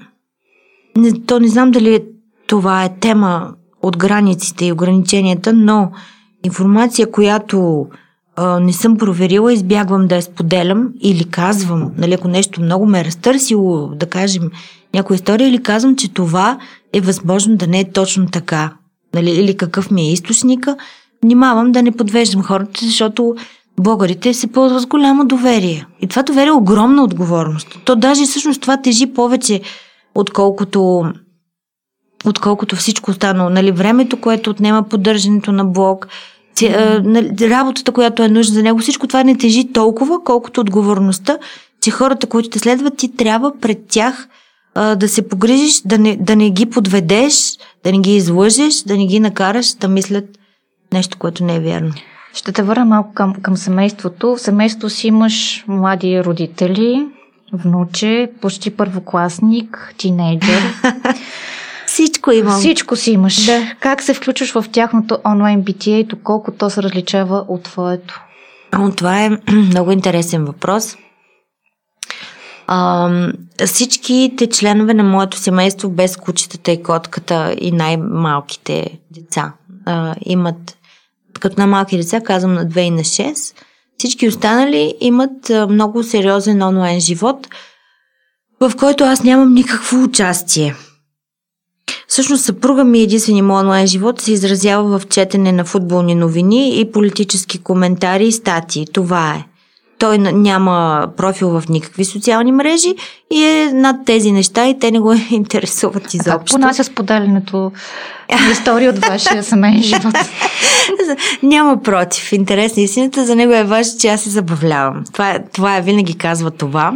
не, 0.97 1.21
то 1.25 1.39
не 1.39 1.47
знам 1.47 1.71
дали 1.71 2.03
това 2.47 2.83
е 2.83 2.99
тема 2.99 3.53
от 3.81 3.97
границите 3.97 4.65
и 4.65 4.71
ограниченията, 4.71 5.53
но 5.53 5.91
информация, 6.43 7.11
която 7.11 7.87
а, 8.35 8.59
не 8.59 8.73
съм 8.73 8.97
проверила, 8.97 9.53
избягвам 9.53 10.07
да 10.07 10.15
я 10.15 10.21
споделям 10.21 10.89
или 11.01 11.23
казвам, 11.23 11.91
нали, 11.97 12.13
ако 12.13 12.27
нещо 12.27 12.61
много 12.61 12.85
ме 12.85 12.99
е 12.99 13.05
разтърсило, 13.05 13.87
да 13.87 14.05
кажем 14.05 14.51
някоя 14.93 15.15
история, 15.15 15.47
или 15.47 15.63
казвам, 15.63 15.95
че 15.95 16.13
това 16.13 16.57
е 16.93 17.01
възможно 17.01 17.57
да 17.57 17.67
не 17.67 17.79
е 17.79 17.91
точно 17.91 18.25
така, 18.25 18.73
нали, 19.13 19.31
или 19.31 19.57
какъв 19.57 19.91
ми 19.91 20.01
е 20.01 20.11
източника, 20.11 20.77
внимавам 21.23 21.71
да 21.71 21.83
не 21.83 21.91
подвеждам 21.91 22.43
хората, 22.43 22.85
защото 22.85 23.35
българите 23.79 24.33
се 24.33 24.47
ползват 24.47 24.81
с 24.81 24.85
голямо 24.85 25.25
доверие. 25.25 25.87
И 26.01 26.07
това 26.07 26.23
доверие 26.23 26.49
е 26.49 26.51
огромна 26.51 27.03
отговорност. 27.03 27.67
То 27.85 27.95
даже 27.95 28.25
всъщност 28.25 28.61
това 28.61 28.81
тежи 28.81 29.05
повече, 29.05 29.61
отколкото, 30.15 31.05
отколкото 32.25 32.75
всичко 32.75 33.11
останало. 33.11 33.49
Нали, 33.49 33.71
времето, 33.71 34.21
което 34.21 34.49
отнема 34.49 34.83
поддържането 34.83 35.51
на 35.51 35.65
блог, 35.65 36.07
нали, 37.03 37.49
работата, 37.49 37.91
която 37.91 38.23
е 38.23 38.29
нужна 38.29 38.53
за 38.53 38.63
него, 38.63 38.79
всичко 38.79 39.07
това 39.07 39.23
не 39.23 39.37
тежи 39.37 39.73
толкова, 39.73 40.23
колкото 40.23 40.61
отговорността, 40.61 41.37
че 41.81 41.91
хората, 41.91 42.27
които 42.27 42.49
те 42.49 42.59
следват, 42.59 42.97
ти 42.97 43.15
трябва 43.15 43.59
пред 43.61 43.77
тях 43.89 44.27
да 44.75 45.07
се 45.09 45.27
погрижиш, 45.27 45.81
да 45.85 45.97
не, 45.97 46.17
да 46.17 46.35
не 46.35 46.49
ги 46.49 46.65
подведеш, 46.65 47.57
да 47.83 47.91
не 47.91 47.99
ги 47.99 48.15
излъжеш, 48.15 48.75
да 48.75 48.97
не 48.97 49.05
ги 49.05 49.19
накараш 49.19 49.73
да 49.73 49.87
мислят 49.87 50.25
нещо, 50.93 51.17
което 51.17 51.43
не 51.43 51.55
е 51.55 51.59
вярно. 51.59 51.93
Ще 52.33 52.51
те 52.51 52.63
върна 52.63 52.85
малко 52.85 53.13
към, 53.13 53.33
към 53.33 53.57
семейството. 53.57 54.35
В 54.35 54.39
семейството 54.39 54.89
си 54.89 55.07
имаш 55.07 55.65
млади 55.67 56.23
родители, 56.23 57.07
внуче, 57.53 58.31
почти 58.41 58.75
първокласник, 58.75 59.93
тинейджър. 59.97 60.63
Всичко 61.87 62.31
имам. 62.31 62.59
Всичко 62.59 62.95
си 62.95 63.11
имаш. 63.11 63.45
Да. 63.45 63.75
Как 63.79 64.01
се 64.01 64.13
включваш 64.13 64.51
в 64.51 64.65
тяхното 64.71 65.17
онлайн 65.25 65.61
битие 65.61 65.99
и 65.99 66.03
доколко 66.03 66.51
то 66.51 66.69
се 66.69 66.83
различава 66.83 67.45
от 67.47 67.63
твоето? 67.63 68.21
Това 68.97 69.25
е 69.25 69.29
много 69.51 69.91
интересен 69.91 70.45
въпрос. 70.45 70.97
А, 72.67 73.09
всичките 73.65 74.49
членове 74.49 74.93
на 74.93 75.03
моето 75.03 75.37
семейство, 75.37 75.89
без 75.89 76.17
кучетата 76.17 76.71
и 76.71 76.83
котката 76.83 77.55
и 77.61 77.71
най-малките 77.71 78.99
деца, 79.11 79.53
а, 79.85 80.15
имат 80.21 80.77
като 81.39 81.59
на 81.59 81.67
малки 81.67 81.97
деца, 81.97 82.21
казвам 82.21 82.53
на 82.53 82.65
2 82.65 82.79
и 82.79 82.89
на 82.89 83.01
6, 83.01 83.55
всички 83.97 84.27
останали 84.27 84.95
имат 84.99 85.51
много 85.69 86.03
сериозен 86.03 86.61
онлайн 86.61 86.99
живот, 86.99 87.47
в 88.59 88.71
който 88.77 89.03
аз 89.03 89.23
нямам 89.23 89.53
никакво 89.53 90.03
участие. 90.03 90.75
Всъщност 92.07 92.45
съпруга 92.45 92.83
ми 92.83 92.99
единствения 92.99 93.43
му 93.43 93.53
онлайн 93.53 93.87
живот 93.87 94.21
се 94.21 94.31
изразява 94.31 94.99
в 94.99 95.07
четене 95.07 95.51
на 95.51 95.65
футболни 95.65 96.15
новини 96.15 96.79
и 96.79 96.91
политически 96.91 97.63
коментари 97.63 98.27
и 98.27 98.31
статии. 98.31 98.87
Това 98.93 99.35
е. 99.35 99.45
Той 100.03 100.17
няма 100.17 101.07
профил 101.17 101.49
в 101.49 101.63
никакви 101.69 102.05
социални 102.05 102.51
мрежи 102.51 102.95
и 103.31 103.43
е 103.43 103.71
над 103.73 103.95
тези 104.05 104.31
неща 104.31 104.67
и 104.67 104.79
те 104.79 104.91
не 104.91 104.99
го 104.99 105.13
интересуват 105.31 106.13
изобщо. 106.13 106.31
А 106.31 106.37
как 106.37 106.47
понася 106.47 106.83
споделянето 106.83 107.71
на 108.45 108.51
история 108.51 108.89
от 108.89 109.05
вашия 109.05 109.43
семейен 109.43 109.83
живот? 109.83 110.15
няма 111.43 111.81
против. 111.81 112.31
Интересна 112.31 112.83
истината 112.83 113.25
за 113.25 113.35
него 113.35 113.53
е 113.53 113.63
важно, 113.63 113.99
че 113.99 114.07
аз 114.07 114.21
се 114.21 114.29
забавлявам. 114.29 115.03
Това, 115.13 115.31
е, 115.31 115.43
това 115.53 115.77
е, 115.77 115.81
винаги 115.81 116.17
казва 116.17 116.51
това. 116.51 116.93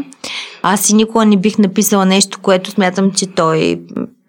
Аз 0.64 0.90
и 0.90 0.96
никога 0.96 1.26
не 1.26 1.38
бих 1.38 1.58
написала 1.58 2.06
нещо, 2.06 2.40
което 2.42 2.72
смятам, 2.72 3.12
че 3.12 3.28
той, 3.28 3.82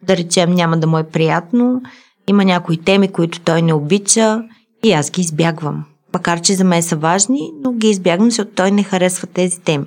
да 0.03 0.17
речем, 0.17 0.51
няма 0.51 0.77
да 0.77 0.87
му 0.87 0.99
е 0.99 1.05
приятно. 1.05 1.83
Има 2.29 2.45
някои 2.45 2.77
теми, 2.77 3.09
които 3.09 3.41
той 3.41 3.63
не 3.63 3.75
обича 3.75 4.43
и 4.85 4.93
аз 4.93 5.11
ги 5.11 5.21
избягвам 5.21 5.85
макар 6.15 6.41
че 6.41 6.55
за 6.55 6.65
мен 6.65 6.83
са 6.83 6.97
важни, 6.97 7.51
но 7.65 7.73
ги 7.73 7.89
избягвам, 7.89 8.31
защото 8.31 8.51
той 8.55 8.71
не 8.71 8.83
харесва 8.83 9.27
тези 9.27 9.61
теми. 9.61 9.87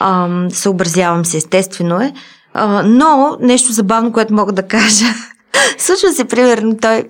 А, 0.00 0.28
съобразявам 0.50 1.24
се, 1.24 1.36
естествено 1.36 2.00
е. 2.00 2.12
А, 2.54 2.82
но 2.82 3.36
нещо 3.40 3.72
забавно, 3.72 4.12
което 4.12 4.34
мога 4.34 4.52
да 4.52 4.62
кажа, 4.62 5.06
Случва 5.78 6.12
се, 6.12 6.24
примерно, 6.24 6.76
той 6.76 7.04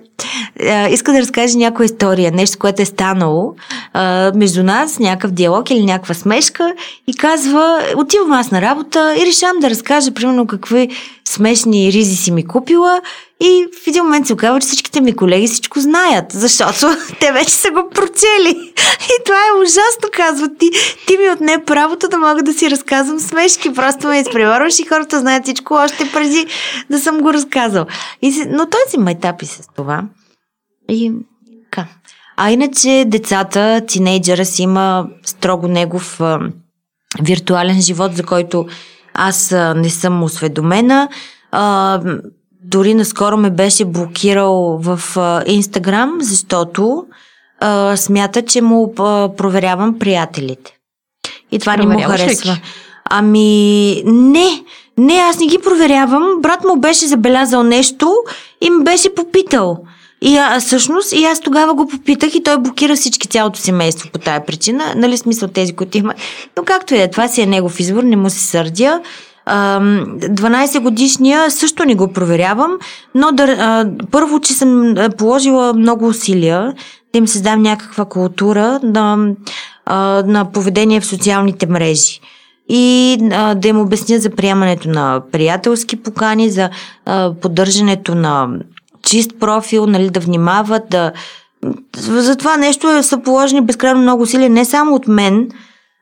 а, 0.61 0.87
иска 0.87 1.11
да 1.11 1.19
разкаже 1.19 1.57
някоя 1.57 1.85
история, 1.85 2.31
нещо, 2.31 2.57
което 2.59 2.81
е 2.81 2.85
станало 2.85 3.53
а, 3.93 4.31
между 4.35 4.63
нас, 4.63 4.99
някакъв 4.99 5.31
диалог 5.31 5.69
или 5.69 5.85
някаква 5.85 6.13
смешка 6.13 6.73
и 7.07 7.13
казва, 7.13 7.83
отивам 7.97 8.31
аз 8.31 8.51
на 8.51 8.61
работа 8.61 9.15
и 9.21 9.25
решавам 9.25 9.59
да 9.59 9.69
разкажа, 9.69 10.13
примерно, 10.13 10.47
какви 10.47 10.89
смешни 11.27 11.91
ризи 11.91 12.15
си 12.15 12.31
ми 12.31 12.47
купила 12.47 13.01
и 13.39 13.67
в 13.83 13.87
един 13.87 14.03
момент 14.03 14.27
се 14.27 14.33
оказва, 14.33 14.59
че 14.59 14.67
всичките 14.67 15.01
ми 15.01 15.15
колеги 15.15 15.47
всичко 15.47 15.79
знаят, 15.79 16.25
защото 16.31 16.79
те 17.19 17.31
вече 17.31 17.51
са 17.51 17.71
го 17.71 17.89
прочели. 17.89 18.73
И 19.03 19.23
това 19.25 19.37
е 19.37 19.61
ужасно, 19.61 20.09
казва 20.13 20.49
ти. 20.59 20.69
Ти 21.07 21.17
ми 21.17 21.29
отне 21.29 21.63
правото 21.65 22.07
да 22.07 22.17
мога 22.17 22.43
да 22.43 22.53
си 22.53 22.71
разказвам 22.71 23.19
смешки. 23.19 23.73
Просто 23.73 24.07
ме 24.07 24.19
изпреварваш 24.19 24.79
и 24.79 24.85
хората 24.85 25.19
знаят 25.19 25.43
всичко 25.43 25.73
още 25.73 26.11
преди 26.13 26.47
да 26.89 26.99
съм 26.99 27.19
го 27.19 27.33
разказал. 27.33 27.85
И 28.21 28.43
но 28.49 28.65
той 28.69 28.81
си 28.89 28.97
майтапи 28.97 29.45
с 29.45 29.67
това. 29.75 30.03
И 30.89 31.11
така. 31.63 31.87
А 32.37 32.51
иначе 32.51 33.03
децата, 33.07 33.81
тинейджера 33.87 34.45
си 34.45 34.61
има 34.61 35.07
строго 35.25 35.67
негов 35.67 36.21
а, 36.21 36.39
виртуален 37.21 37.81
живот, 37.81 38.15
за 38.15 38.23
който 38.23 38.65
аз 39.13 39.51
а, 39.51 39.73
не 39.73 39.89
съм 39.89 40.23
осведомена. 40.23 41.09
А, 41.51 42.01
дори 42.63 42.93
наскоро 42.93 43.37
ме 43.37 43.49
беше 43.49 43.85
блокирал 43.85 44.79
в 44.81 45.01
Инстаграм, 45.45 46.17
защото 46.19 47.05
а, 47.59 47.97
смята, 47.97 48.41
че 48.41 48.61
му 48.61 48.93
а, 48.99 49.29
проверявам 49.37 49.99
приятелите. 49.99 50.73
И 51.51 51.59
това 51.59 51.77
не 51.77 51.85
му 51.85 51.99
харесва. 52.01 52.53
Ли? 52.53 52.61
Ами, 53.09 54.03
не, 54.05 54.63
не, 54.97 55.13
аз 55.13 55.39
не 55.39 55.45
ги 55.45 55.59
проверявам. 55.63 56.41
Брат 56.41 56.63
му 56.63 56.79
беше 56.79 57.07
забелязал 57.07 57.63
нещо 57.63 58.13
и 58.61 58.69
ме 58.69 58.83
беше 58.83 59.15
попитал. 59.15 59.77
И 60.21 60.37
а, 60.37 60.59
всъщност, 60.59 61.13
и 61.13 61.25
аз 61.25 61.39
тогава 61.39 61.73
го 61.73 61.87
попитах 61.87 62.35
и 62.35 62.43
той 62.43 62.57
блокира 62.57 62.95
всички 62.95 63.27
цялото 63.27 63.59
семейство 63.59 64.09
по 64.13 64.19
тая 64.19 64.45
причина. 64.45 64.93
Нали 64.95 65.17
смисъл 65.17 65.49
тези, 65.49 65.75
които 65.75 65.97
има. 65.97 66.13
Но 66.57 66.63
както 66.63 66.95
и 66.95 67.01
е, 67.01 67.11
това 67.11 67.27
си 67.27 67.41
е 67.41 67.45
негов 67.45 67.79
избор, 67.79 68.03
не 68.03 68.15
му 68.15 68.29
се 68.29 68.39
сърдя. 68.39 69.01
12 69.47 70.79
годишния 70.79 71.51
също 71.51 71.85
не 71.85 71.95
го 71.95 72.13
проверявам, 72.13 72.71
но 73.15 73.31
да, 73.31 73.85
първо, 74.11 74.39
че 74.39 74.53
съм 74.53 74.95
положила 75.17 75.73
много 75.73 76.07
усилия 76.07 76.73
да 77.13 77.17
им 77.17 77.27
създам 77.27 77.61
някаква 77.61 78.05
култура 78.05 78.79
на, 78.83 79.33
на 80.25 80.51
поведение 80.53 80.99
в 80.99 81.05
социалните 81.05 81.67
мрежи 81.67 82.19
и 82.69 83.17
а, 83.31 83.55
да 83.55 83.67
им 83.67 83.79
обясня 83.79 84.19
за 84.19 84.29
приемането 84.29 84.89
на 84.89 85.21
приятелски 85.31 85.95
покани, 86.03 86.49
за 86.49 86.69
а, 87.05 87.33
поддържането 87.41 88.15
на 88.15 88.47
чист 89.03 89.31
профил, 89.39 89.85
нали, 89.85 90.09
да 90.09 90.19
внимават, 90.19 90.83
да... 90.89 91.11
За 91.97 92.35
това 92.35 92.57
нещо 92.57 93.03
са 93.03 93.17
положени 93.17 93.61
безкрайно 93.61 94.01
много 94.01 94.23
усилия 94.23 94.49
не 94.49 94.65
само 94.65 94.95
от 94.95 95.07
мен, 95.07 95.49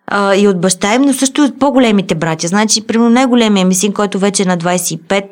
а, 0.08 0.36
и 0.36 0.48
от 0.48 0.62
баща 0.62 0.96
им, 0.96 1.02
но 1.02 1.14
също 1.14 1.42
и 1.42 1.46
от 1.46 1.60
по-големите 1.60 2.16
братя. 2.16 2.48
Значи, 2.48 2.88
примерно 2.88 3.10
най-големия 3.10 3.66
ми 3.66 3.76
син, 3.76 3.94
който 3.94 4.20
вече 4.20 4.44
е 4.44 4.46
на 4.46 4.58
25, 4.58 5.24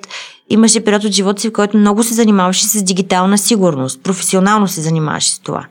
имаше 0.49 0.83
период 0.83 1.03
от 1.03 1.11
живота 1.11 1.41
си, 1.41 1.49
в 1.49 1.53
който 1.53 1.77
много 1.77 2.03
се 2.03 2.13
занимаваше 2.13 2.65
с 2.65 2.83
дигитална 2.83 3.37
сигурност. 3.37 4.03
Професионално 4.03 4.67
се 4.67 4.81
занимаваше 4.81 5.29
с 5.29 5.39
това. 5.39 5.65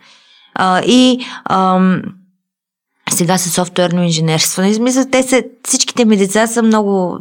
А, 0.54 0.82
и 0.86 1.24
ам, 1.50 2.02
сега 3.10 3.38
с 3.38 3.50
софтуерно 3.50 4.02
инженерство. 4.02 4.62
Мисля, 4.80 5.10
те 5.10 5.22
са, 5.22 5.42
всичките 5.64 6.04
ми 6.04 6.16
деца 6.16 6.46
са 6.46 6.62
много, 6.62 7.18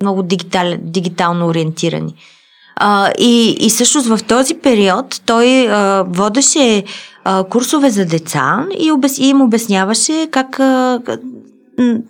много 0.00 0.22
дигитал, 0.22 0.74
дигитално 0.78 1.46
ориентирани. 1.46 2.14
А, 2.76 3.12
и, 3.18 3.56
и 3.60 3.70
всъщност 3.70 4.06
в 4.06 4.18
този 4.28 4.54
период 4.54 5.22
той 5.26 5.68
а, 5.68 6.04
водеше 6.08 6.84
курсове 7.50 7.90
за 7.90 8.04
деца 8.04 8.66
и, 8.78 8.92
обяс, 8.92 9.18
и 9.18 9.24
им 9.24 9.42
обясняваше 9.42 10.28
как 10.30 10.60
а, 10.60 11.00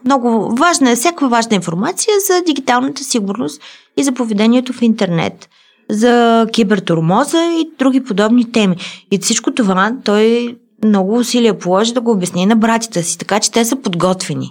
много 0.05 0.57
важна, 0.57 0.97
всяка 0.97 1.29
важна 1.29 1.57
информация 1.57 2.15
за 2.27 2.43
дигиталната 2.47 3.05
сигурност 3.05 3.63
и 3.97 4.05
за 4.05 4.13
поведението 4.13 4.73
в 4.73 4.83
интернет, 4.83 5.49
за 5.91 6.47
кибертурмоза 6.53 7.45
и 7.45 7.71
други 7.79 8.05
подобни 8.05 8.53
теми. 8.53 8.77
И 9.11 9.19
всичко 9.19 9.55
това 9.55 9.93
той 10.05 10.57
много 10.85 11.17
усилия 11.17 11.59
положи 11.59 11.95
да 11.95 12.01
го 12.01 12.11
обясни 12.11 12.47
на 12.47 12.57
братята 12.57 13.03
си, 13.03 13.19
така 13.19 13.41
че 13.41 13.51
те 13.51 13.65
са 13.65 13.77
подготвени 13.77 14.51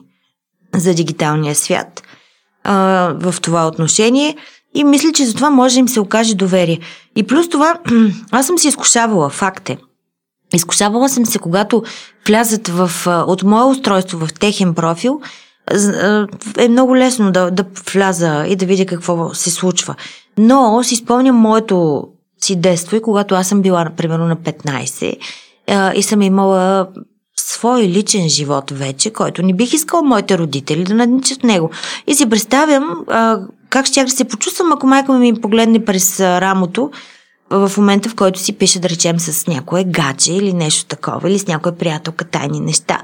за 0.76 0.94
дигиталния 0.94 1.56
свят 1.56 2.04
а, 2.64 2.74
в 3.20 3.36
това 3.42 3.68
отношение 3.68 4.36
и 4.76 4.84
мисля, 4.84 5.12
че 5.12 5.26
за 5.26 5.34
това 5.34 5.50
може 5.50 5.80
им 5.80 5.88
се 5.88 6.00
окаже 6.00 6.36
доверие. 6.36 6.80
И 7.16 7.24
плюс 7.24 7.50
това, 7.50 7.80
аз 8.32 8.48
съм 8.48 8.58
си 8.58 8.68
изкушавала, 8.68 9.30
факт 9.30 9.70
е. 9.70 9.78
Изкушавала 10.54 11.10
съм 11.10 11.26
се, 11.26 11.40
когато 11.40 11.84
влязат 12.28 12.68
в, 12.68 12.92
от 13.28 13.44
мое 13.44 13.64
устройство 13.64 14.26
в 14.26 14.34
техен 14.34 14.74
профил, 14.74 15.22
е 16.58 16.70
много 16.70 16.98
лесно 16.98 17.32
да, 17.32 17.52
да 17.52 17.66
вляза 17.94 18.46
и 18.48 18.56
да 18.56 18.66
видя 18.66 18.86
какво 18.86 19.34
се 19.34 19.52
случва. 19.52 19.96
Но 20.38 20.84
си 20.84 20.96
спомням 20.96 21.36
моето 21.36 22.08
си 22.42 22.56
детство 22.56 22.96
и 22.96 23.02
когато 23.02 23.36
аз 23.36 23.48
съм 23.48 23.62
била, 23.62 23.90
примерно, 23.98 24.26
на 24.26 24.38
15 24.38 25.18
и 25.96 26.04
съм 26.04 26.22
имала 26.22 26.88
свой 27.40 27.82
личен 27.82 28.30
живот 28.30 28.72
вече, 28.72 29.14
който 29.14 29.42
не 29.42 29.54
бих 29.54 29.74
искал 29.74 30.04
моите 30.04 30.38
родители 30.38 30.84
да 30.84 30.94
надничат 30.94 31.44
него. 31.44 31.70
И 32.08 32.16
си 32.16 32.30
представям 32.30 33.06
как 33.70 33.86
ще 33.86 34.04
да 34.04 34.12
се 34.12 34.24
почувствам, 34.24 34.72
ако 34.72 34.88
майка 34.88 35.14
ми 35.14 35.42
погледне 35.42 35.86
през 35.86 36.20
рамото 36.20 36.92
в 37.54 37.78
момента, 37.78 38.10
в 38.10 38.16
който 38.16 38.40
си 38.40 38.58
пише, 38.58 38.80
да 38.80 38.90
речем, 38.90 39.20
с 39.20 39.48
някое 39.48 39.84
гадже 39.84 40.34
или 40.34 40.54
нещо 40.54 40.86
такова, 40.86 41.30
или 41.30 41.40
с 41.40 41.48
някоя 41.48 41.78
приятелка 41.78 42.26
тайни 42.26 42.60
неща. 42.60 43.02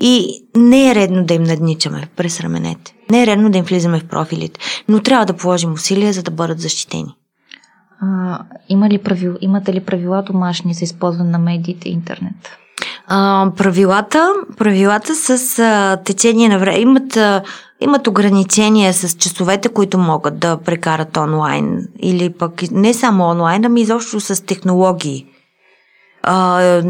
И 0.00 0.44
не 0.56 0.90
е 0.90 0.94
редно 0.94 1.24
да 1.24 1.34
им 1.34 1.42
надничаме 1.42 2.08
през 2.16 2.40
раменете. 2.40 2.94
Не 3.10 3.22
е 3.22 3.26
редно 3.26 3.50
да 3.50 3.58
им 3.58 3.64
влизаме 3.64 4.00
в 4.00 4.08
профилите. 4.08 4.60
Но 4.88 5.00
трябва 5.00 5.26
да 5.26 5.36
положим 5.36 5.72
усилия, 5.72 6.12
за 6.12 6.22
да 6.22 6.30
бъдат 6.30 6.60
защитени. 6.60 7.14
А, 8.00 8.38
има 8.68 8.88
ли 8.88 8.98
правил, 8.98 9.36
имате 9.40 9.72
ли 9.72 9.80
правила 9.80 10.22
домашни 10.22 10.74
за 10.74 10.84
използване 10.84 11.30
на 11.30 11.38
медиите 11.38 11.88
и 11.88 11.92
интернет? 11.92 12.58
А, 13.10 13.50
правилата, 13.56 14.34
правилата 14.56 15.14
с 15.14 15.58
а, 15.58 15.96
течение 16.04 16.48
на 16.48 16.58
време 16.58 16.78
имат, 16.78 17.16
а, 17.16 17.42
имат 17.80 18.06
ограничения 18.06 18.94
с 18.94 19.16
часовете, 19.16 19.68
които 19.68 19.98
могат 19.98 20.38
да 20.38 20.56
прекарат 20.56 21.16
онлайн. 21.16 21.88
Или 21.98 22.32
пък 22.32 22.62
не 22.70 22.94
само 22.94 23.24
онлайн, 23.24 23.64
ами 23.64 23.80
изобщо 23.80 24.20
с 24.20 24.44
технологии. 24.44 25.26
А, 26.22 26.82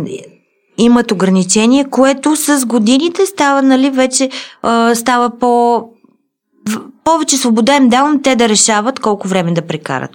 имат 0.78 1.12
ограничение, 1.12 1.84
което 1.84 2.36
с 2.36 2.66
годините 2.66 3.26
става, 3.26 3.62
нали, 3.62 3.90
вече 3.90 4.30
а, 4.62 4.94
става 4.94 5.38
по... 5.38 5.84
Повече 7.04 7.36
свобода 7.36 7.76
им 7.76 7.88
давам 7.88 8.22
те 8.22 8.36
да 8.36 8.48
решават 8.48 9.00
колко 9.00 9.28
време 9.28 9.52
да 9.52 9.62
прекарат. 9.62 10.10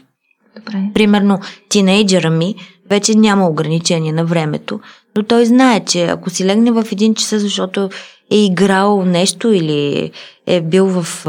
Добре. 0.56 0.92
Примерно, 0.94 1.39
тинейджера 1.70 2.30
ми 2.30 2.56
вече 2.89 3.15
няма 3.15 3.50
ограничение 3.50 4.12
на 4.12 4.26
времето, 4.26 4.80
но 5.15 5.24
той 5.24 5.46
знае, 5.46 5.86
че 5.86 6.06
ако 6.06 6.30
си 6.30 6.46
легне 6.46 6.72
в 6.72 6.88
един 6.91 7.15
час, 7.15 7.30
защото 7.30 7.89
е 8.32 8.38
играл 8.38 9.06
нещо 9.06 9.52
или 9.52 10.12
е 10.48 10.62
бил 10.62 10.88
в, 10.88 11.26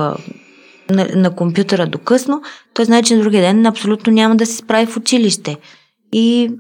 на, 0.91 1.09
на 1.15 1.37
компютъра 1.37 1.87
до 1.87 1.99
късно, 1.99 2.43
той 2.75 2.85
знае, 2.85 3.03
че 3.03 3.17
на 3.17 3.23
другия 3.23 3.43
ден 3.43 3.67
абсолютно 3.67 4.13
няма 4.13 4.37
да 4.37 4.47
се 4.47 4.57
справи 4.57 4.87
в 4.87 4.97
училище. 4.97 5.57
И 6.13 6.51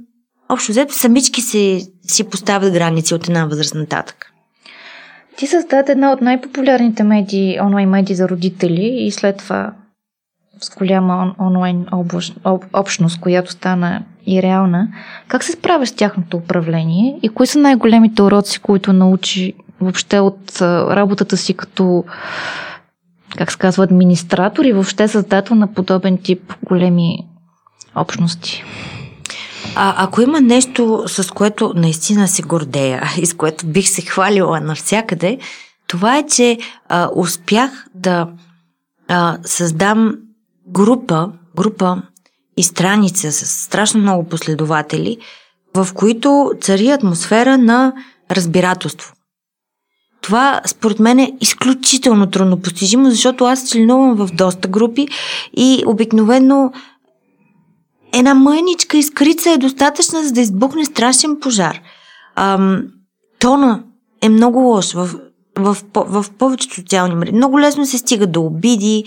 общо 0.48 0.72
взето 0.72 0.94
самички 0.94 1.40
си, 1.40 1.87
си 2.07 2.24
поставят 2.24 2.72
граници 2.72 3.14
от 3.14 3.28
една 3.28 3.46
възраст 3.46 3.74
нататък. 3.74 4.30
Ти 5.37 5.46
създаде 5.46 5.92
една 5.92 6.12
от 6.12 6.20
най-популярните 6.20 7.02
медии, 7.02 7.61
онлайн 7.61 7.88
медии 7.88 8.16
за 8.16 8.28
родители 8.28 8.96
и 8.98 9.11
след 9.11 9.37
това 9.37 9.72
с 10.61 10.77
голяма 10.79 11.17
он, 11.17 11.47
онлайн 11.47 11.87
област, 11.93 12.35
об, 12.45 12.64
общност, 12.73 13.21
която 13.21 13.53
стана 13.53 14.03
и 14.27 14.43
реална. 14.43 14.88
Как 15.29 15.45
се 15.45 15.53
справя 15.53 15.87
с 15.87 15.93
тяхното 15.93 16.37
управление 16.37 17.19
и 17.23 17.29
кои 17.29 17.47
са 17.47 17.59
най-големите 17.59 18.23
уроци, 18.23 18.61
които 18.61 18.93
научи 18.93 19.55
въобще 19.81 20.19
от 20.19 20.61
работата 20.62 21.37
си 21.37 21.55
като 21.55 22.05
как 23.37 23.53
се 23.53 23.59
казва, 23.59 23.85
администратор 23.85 24.64
и 24.64 24.73
въобще 24.73 25.09
създател 25.09 25.57
на 25.57 25.75
подобен 25.75 26.19
тип 26.19 26.55
големи 26.62 27.19
общности? 27.97 28.64
А, 29.77 30.05
ако 30.05 30.23
има 30.23 30.40
нещо, 30.40 31.05
с 31.07 31.31
което 31.31 31.73
наистина 31.77 32.29
се 32.29 32.43
гордея 32.43 33.03
и 33.19 33.27
с 33.27 33.35
което 33.35 33.67
бих 33.67 33.88
се 33.88 34.03
хвалила 34.03 34.61
навсякъде, 34.61 35.38
това 35.87 36.19
е, 36.19 36.27
че 36.27 36.59
а, 36.88 37.11
успях 37.14 37.87
да 37.95 38.29
а, 39.09 39.38
създам 39.45 40.14
група, 40.68 41.33
група 41.57 42.03
и 42.57 42.62
страница 42.62 43.33
с 43.33 43.46
страшно 43.46 44.00
много 44.00 44.29
последователи, 44.29 45.18
в 45.77 45.88
които 45.94 46.53
цари 46.61 46.90
атмосфера 46.90 47.59
на 47.59 47.92
разбирателство. 48.31 49.14
Това, 50.20 50.61
според 50.66 50.98
мен, 51.00 51.18
е 51.18 51.33
изключително 51.40 52.31
трудно 52.31 52.61
постижимо, 52.61 53.11
защото 53.11 53.44
аз 53.44 53.68
членувам 53.68 54.14
в 54.14 54.29
доста 54.33 54.68
групи 54.68 55.09
и 55.57 55.85
обикновено 55.87 56.72
една 58.12 58.35
мъничка 58.35 58.98
искрица 58.98 59.50
е 59.50 59.59
достатъчна, 59.59 60.24
за 60.24 60.33
да 60.33 60.40
избухне 60.40 60.85
страшен 60.85 61.40
пожар. 61.40 61.81
Ам, 62.37 62.83
тона 63.38 63.83
е 64.22 64.29
много 64.29 64.59
лош 64.59 64.92
в, 64.92 65.11
в, 65.59 65.77
в, 65.94 66.22
в 66.22 66.31
повечето 66.38 66.74
социални 66.74 67.14
мрежи. 67.14 67.33
Много 67.33 67.61
лесно 67.61 67.87
се 67.87 67.98
стига 67.98 68.27
до 68.27 68.42
обиди, 68.42 69.05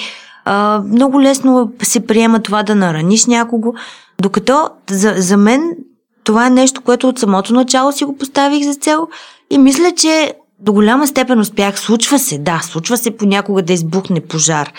много 0.85 1.21
лесно 1.21 1.71
се 1.81 2.07
приема 2.07 2.39
това 2.39 2.63
да 2.63 2.75
нараниш 2.75 3.25
някого, 3.25 3.73
докато 4.21 4.69
за, 4.89 5.13
за 5.17 5.37
мен 5.37 5.75
това 6.23 6.47
е 6.47 6.49
нещо, 6.49 6.81
което 6.81 7.09
от 7.09 7.19
самото 7.19 7.53
начало 7.53 7.91
си 7.91 8.05
го 8.05 8.17
поставих 8.17 8.63
за 8.63 8.75
цел 8.75 9.07
и 9.49 9.57
мисля, 9.57 9.91
че 9.95 10.33
до 10.59 10.73
голяма 10.73 11.07
степен 11.07 11.39
успях. 11.39 11.79
Случва 11.79 12.19
се, 12.19 12.37
да, 12.37 12.59
случва 12.63 12.97
се 12.97 13.17
понякога 13.17 13.61
да 13.61 13.73
избухне 13.73 14.21
пожар. 14.21 14.73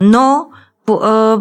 Но 0.00 0.46
по, 0.86 0.94
а, 0.94 1.40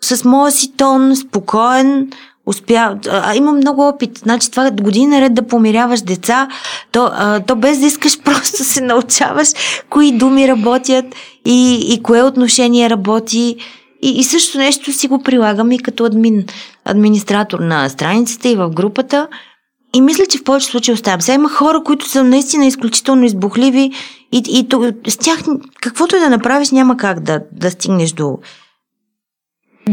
с 0.00 0.24
моя 0.24 0.52
си 0.52 0.76
тон, 0.76 1.16
спокоен, 1.16 2.10
успя. 2.46 2.98
А, 3.10 3.34
имам 3.34 3.56
много 3.56 3.88
опит. 3.88 4.18
Значи 4.18 4.50
това 4.50 4.70
години 4.70 5.06
наред 5.06 5.34
да 5.34 5.46
помиряваш 5.46 6.00
деца, 6.00 6.48
то, 6.92 7.10
а, 7.12 7.40
то 7.40 7.56
без 7.56 7.78
да 7.78 7.86
искаш 7.86 8.20
просто 8.24 8.64
се 8.64 8.80
научаваш 8.80 9.48
кои 9.90 10.12
думи 10.12 10.48
работят 10.48 11.04
и, 11.44 11.74
и 11.94 12.02
кое 12.02 12.22
отношение 12.22 12.90
работи. 12.90 13.56
И, 14.02 14.10
и 14.10 14.24
също 14.24 14.58
нещо 14.58 14.92
си 14.92 15.08
го 15.08 15.22
прилагам 15.22 15.72
и 15.72 15.78
като 15.78 16.04
админ, 16.04 16.44
администратор 16.84 17.58
на 17.58 17.88
страницата 17.88 18.48
и 18.48 18.56
в 18.56 18.70
групата. 18.70 19.28
И 19.96 20.00
мисля, 20.00 20.26
че 20.26 20.38
в 20.38 20.44
повече 20.44 20.66
случаи 20.66 20.94
оставям. 20.94 21.20
Сега 21.20 21.34
има 21.34 21.48
хора, 21.48 21.82
които 21.84 22.08
са 22.08 22.24
наистина 22.24 22.66
изключително 22.66 23.24
избухливи 23.24 23.92
и, 24.32 24.42
и 24.48 24.68
то, 24.68 24.92
с 25.08 25.16
тях 25.16 25.38
каквото 25.80 26.16
и 26.16 26.20
да 26.20 26.30
направиш 26.30 26.70
няма 26.70 26.96
как 26.96 27.20
да, 27.20 27.40
да 27.52 27.70
стигнеш 27.70 28.12
до... 28.12 28.38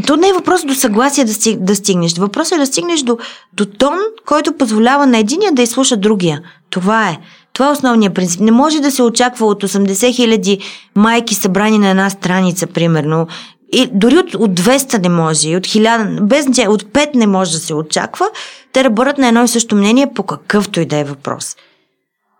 То 0.07 0.15
не 0.15 0.29
е 0.29 0.33
въпрос 0.33 0.65
до 0.65 0.73
съгласие 0.73 1.25
да, 1.25 1.33
стиг, 1.33 1.59
да 1.59 1.75
стигнеш. 1.75 2.17
Въпросът 2.17 2.55
е 2.55 2.59
да 2.59 2.65
стигнеш 2.65 3.01
до, 3.01 3.17
до 3.53 3.65
тон, 3.65 3.97
който 4.25 4.53
позволява 4.53 5.07
на 5.07 5.17
единия 5.17 5.51
да 5.51 5.61
изслуша 5.61 5.97
другия. 5.97 6.41
Това 6.69 7.09
е. 7.09 7.17
Това 7.53 7.67
е 7.67 7.71
основният 7.71 8.13
принцип. 8.13 8.41
Не 8.41 8.51
може 8.51 8.79
да 8.79 8.91
се 8.91 9.03
очаква 9.03 9.47
от 9.47 9.63
80 9.63 10.15
хиляди 10.15 10.59
майки 10.95 11.35
събрани 11.35 11.77
на 11.77 11.89
една 11.89 12.09
страница, 12.09 12.67
примерно, 12.67 13.27
и 13.73 13.89
дори 13.93 14.17
от, 14.17 14.35
от 14.35 14.51
200 14.51 15.01
не 15.03 15.09
може, 15.09 15.49
и 15.49 15.57
от 15.57 15.63
1000, 15.63 16.21
без 16.21 16.45
от 16.67 16.83
5 16.83 17.15
не 17.15 17.27
може 17.27 17.51
да 17.51 17.57
се 17.57 17.73
очаква, 17.73 18.25
те 18.73 18.89
бъдат 18.89 19.17
на 19.17 19.27
едно 19.27 19.43
и 19.43 19.47
също 19.47 19.75
мнение 19.75 20.13
по 20.15 20.23
какъвто 20.23 20.79
и 20.79 20.85
да 20.85 20.97
е 20.97 21.03
въпрос. 21.03 21.55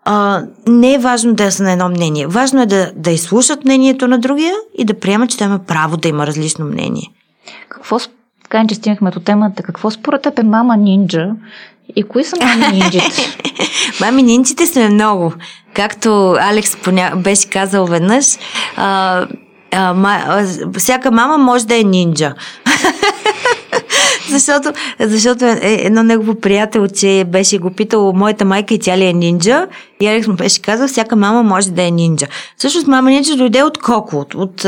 А, 0.04 0.42
не 0.66 0.94
е 0.94 0.98
важно 0.98 1.34
да 1.34 1.52
са 1.52 1.62
на 1.62 1.72
едно 1.72 1.88
мнение. 1.88 2.26
Важно 2.26 2.62
е 2.62 2.66
да, 2.66 2.92
да 2.96 3.10
изслушат 3.10 3.64
мнението 3.64 4.08
на 4.08 4.18
другия 4.18 4.54
и 4.78 4.84
да 4.84 4.94
приемат, 4.94 5.30
че 5.30 5.38
той 5.38 5.46
има 5.46 5.58
право 5.58 5.96
да 5.96 6.08
има 6.08 6.26
различно 6.26 6.64
мнение. 6.64 7.10
Какво, 7.68 7.98
така 8.42 8.64
че 8.68 8.74
стигнахме 8.74 9.10
до 9.10 9.20
темата, 9.20 9.62
какво 9.62 9.90
според 9.90 10.22
теб 10.22 10.38
е 10.38 10.42
мама 10.42 10.76
нинджа 10.76 11.30
и 11.96 12.02
кои 12.02 12.24
са 12.24 12.36
мами 12.42 12.78
нинджите? 12.78 13.38
мами 14.00 14.22
нинджите 14.22 14.66
сме 14.66 14.88
много. 14.88 15.32
Както 15.74 16.36
Алекс 16.40 16.76
поня... 16.76 17.12
беше 17.16 17.48
казал 17.48 17.86
веднъж, 17.86 18.26
а, 18.76 19.26
а, 19.72 19.94
ма, 19.94 20.20
а, 20.26 20.46
всяка 20.78 21.10
мама 21.10 21.38
може 21.38 21.66
да 21.66 21.80
е 21.80 21.82
нинджа. 21.82 22.34
защото, 24.30 24.72
защото 25.00 25.44
е, 25.44 25.58
едно 25.62 26.02
негово 26.02 26.34
приятел, 26.34 26.88
че 26.88 27.24
беше 27.26 27.58
го 27.58 27.70
питал, 27.70 28.12
моята 28.12 28.44
майка 28.44 28.74
и 28.74 28.78
тя 28.78 28.98
ли 28.98 29.04
е 29.04 29.12
нинджа? 29.12 29.66
И 30.00 30.06
Алекс 30.06 30.26
му 30.26 30.34
беше 30.34 30.62
казал, 30.62 30.88
всяка 30.88 31.16
мама 31.16 31.42
може 31.42 31.70
да 31.70 31.82
е 31.82 31.90
нинджа. 31.90 32.26
Всъщност 32.56 32.86
мама 32.86 33.10
нинджа 33.10 33.36
дойде 33.36 33.62
от 33.62 33.78
Коко, 33.78 34.16
от, 34.16 34.34
от 34.34 34.66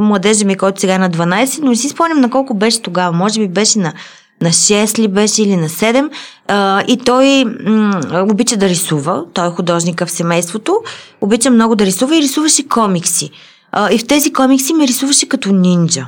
младежа 0.00 0.44
ми, 0.44 0.56
който 0.56 0.80
сега 0.80 0.94
е 0.94 0.98
на 0.98 1.10
12, 1.10 1.62
но 1.62 1.70
не 1.70 1.76
си 1.76 1.88
спомням 1.88 2.20
на 2.20 2.30
колко 2.30 2.54
беше 2.54 2.82
тогава. 2.82 3.12
Може 3.12 3.40
би 3.40 3.48
беше 3.48 3.78
на 3.78 3.92
на 4.40 4.48
6 4.48 4.98
ли 4.98 5.08
беше 5.08 5.42
или 5.42 5.56
на 5.56 5.68
7 5.68 6.10
а, 6.48 6.82
и 6.88 6.96
той 6.96 7.44
м- 7.66 8.26
обича 8.30 8.56
да 8.56 8.68
рисува, 8.68 9.24
той 9.34 9.46
е 9.46 9.50
художника 9.50 10.06
в 10.06 10.10
семейството, 10.10 10.80
обича 11.20 11.50
много 11.50 11.76
да 11.76 11.86
рисува 11.86 12.16
и 12.16 12.22
рисуваше 12.22 12.68
комикси. 12.68 13.30
А, 13.72 13.92
и 13.92 13.98
в 13.98 14.06
тези 14.06 14.32
комикси 14.32 14.74
ме 14.74 14.86
рисуваше 14.86 15.28
като 15.28 15.52
нинджа. 15.52 16.06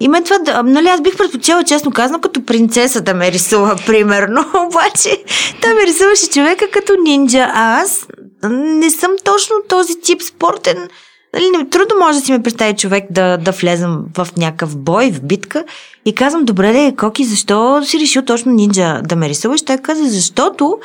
И 0.00 0.08
мен 0.08 0.24
това, 0.24 0.62
нали, 0.62 0.88
аз 0.88 1.00
бих 1.00 1.16
предпочела, 1.16 1.64
честно 1.64 1.90
казано, 1.90 2.20
като 2.20 2.44
принцеса 2.44 3.00
да 3.00 3.14
ме 3.14 3.32
рисува, 3.32 3.76
примерно. 3.86 4.44
Обаче, 4.66 5.24
той 5.62 5.74
ме 5.74 5.86
рисуваше 5.86 6.28
човека 6.30 6.64
като 6.72 6.92
нинджа, 7.04 7.50
а 7.54 7.80
аз 7.80 8.06
не 8.50 8.90
съм 8.90 9.10
точно 9.24 9.56
този 9.68 10.00
тип 10.00 10.22
спортен. 10.22 10.88
Нали, 11.34 11.70
трудно 11.70 11.98
може 12.00 12.18
да 12.18 12.24
си 12.24 12.32
ме 12.32 12.42
представи 12.42 12.76
човек 12.76 13.04
да, 13.10 13.36
да 13.36 13.50
влезам 13.50 14.04
в 14.16 14.28
някакъв 14.36 14.76
бой, 14.76 15.12
в 15.12 15.22
битка. 15.22 15.64
И 16.04 16.14
казвам, 16.14 16.44
добре, 16.44 16.72
де, 16.72 16.94
Коки, 16.96 17.24
защо 17.24 17.82
си 17.84 18.00
решил 18.00 18.22
точно 18.22 18.52
нинджа 18.52 19.02
да 19.02 19.16
ме 19.16 19.28
рисуваш? 19.28 19.62
Той 19.62 19.78
каза, 19.78 20.04
защото 20.04 20.78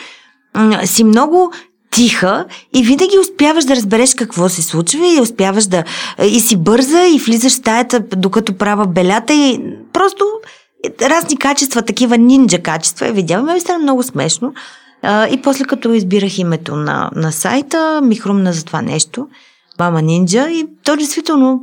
м- 0.55 0.87
си 0.87 1.03
много 1.03 1.51
тиха 1.91 2.45
и 2.75 2.83
винаги 2.83 3.19
успяваш 3.19 3.65
да 3.65 3.75
разбереш 3.75 4.13
какво 4.13 4.49
се 4.49 4.61
случва 4.61 5.07
и 5.07 5.21
успяваш 5.21 5.65
да 5.65 5.83
и 6.23 6.39
си 6.39 6.57
бърза 6.57 7.07
и 7.07 7.19
влизаш 7.19 7.51
в 7.51 7.55
стаята 7.55 7.99
докато 7.99 8.53
права 8.53 8.87
белята 8.87 9.33
и 9.33 9.59
просто 9.93 10.25
разни 11.01 11.37
качества, 11.37 11.81
такива 11.81 12.17
нинджа 12.17 12.59
качества 12.59 13.07
е 13.07 13.11
видяла. 13.11 13.43
Ме 13.43 13.59
стана 13.59 13.79
много 13.79 14.03
смешно. 14.03 14.53
И 15.03 15.39
после 15.43 15.65
като 15.65 15.93
избирах 15.93 16.37
името 16.37 16.75
на, 16.75 17.09
на 17.15 17.31
сайта, 17.31 18.01
ми 18.03 18.15
хрумна 18.15 18.53
за 18.53 18.65
това 18.65 18.81
нещо. 18.81 19.27
Мама 19.81 20.01
Нинджа 20.01 20.49
и 20.49 20.67
то 20.83 20.95
действително 20.95 21.61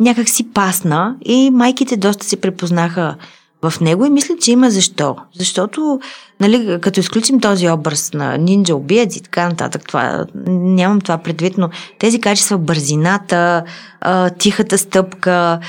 някак 0.00 0.28
си 0.28 0.52
пасна 0.52 1.16
и 1.24 1.50
майките 1.50 1.96
доста 1.96 2.26
се 2.26 2.40
препознаха 2.40 3.16
в 3.62 3.80
него 3.80 4.06
и 4.06 4.10
мисля, 4.10 4.34
че 4.40 4.52
има 4.52 4.70
защо. 4.70 5.16
Защото, 5.38 6.00
нали, 6.40 6.78
като 6.80 7.00
изключим 7.00 7.40
този 7.40 7.70
образ 7.70 8.12
на 8.12 8.38
нинджа 8.38 8.76
убиец 8.76 9.16
и 9.16 9.22
така 9.22 9.48
нататък, 9.48 9.82
това, 9.86 10.26
нямам 10.46 11.00
това 11.00 11.18
предвид, 11.18 11.58
но 11.58 11.70
тези 11.98 12.20
качества, 12.20 12.58
бързината, 12.58 13.64
тихата 14.38 14.78
стъпка, 14.78 15.60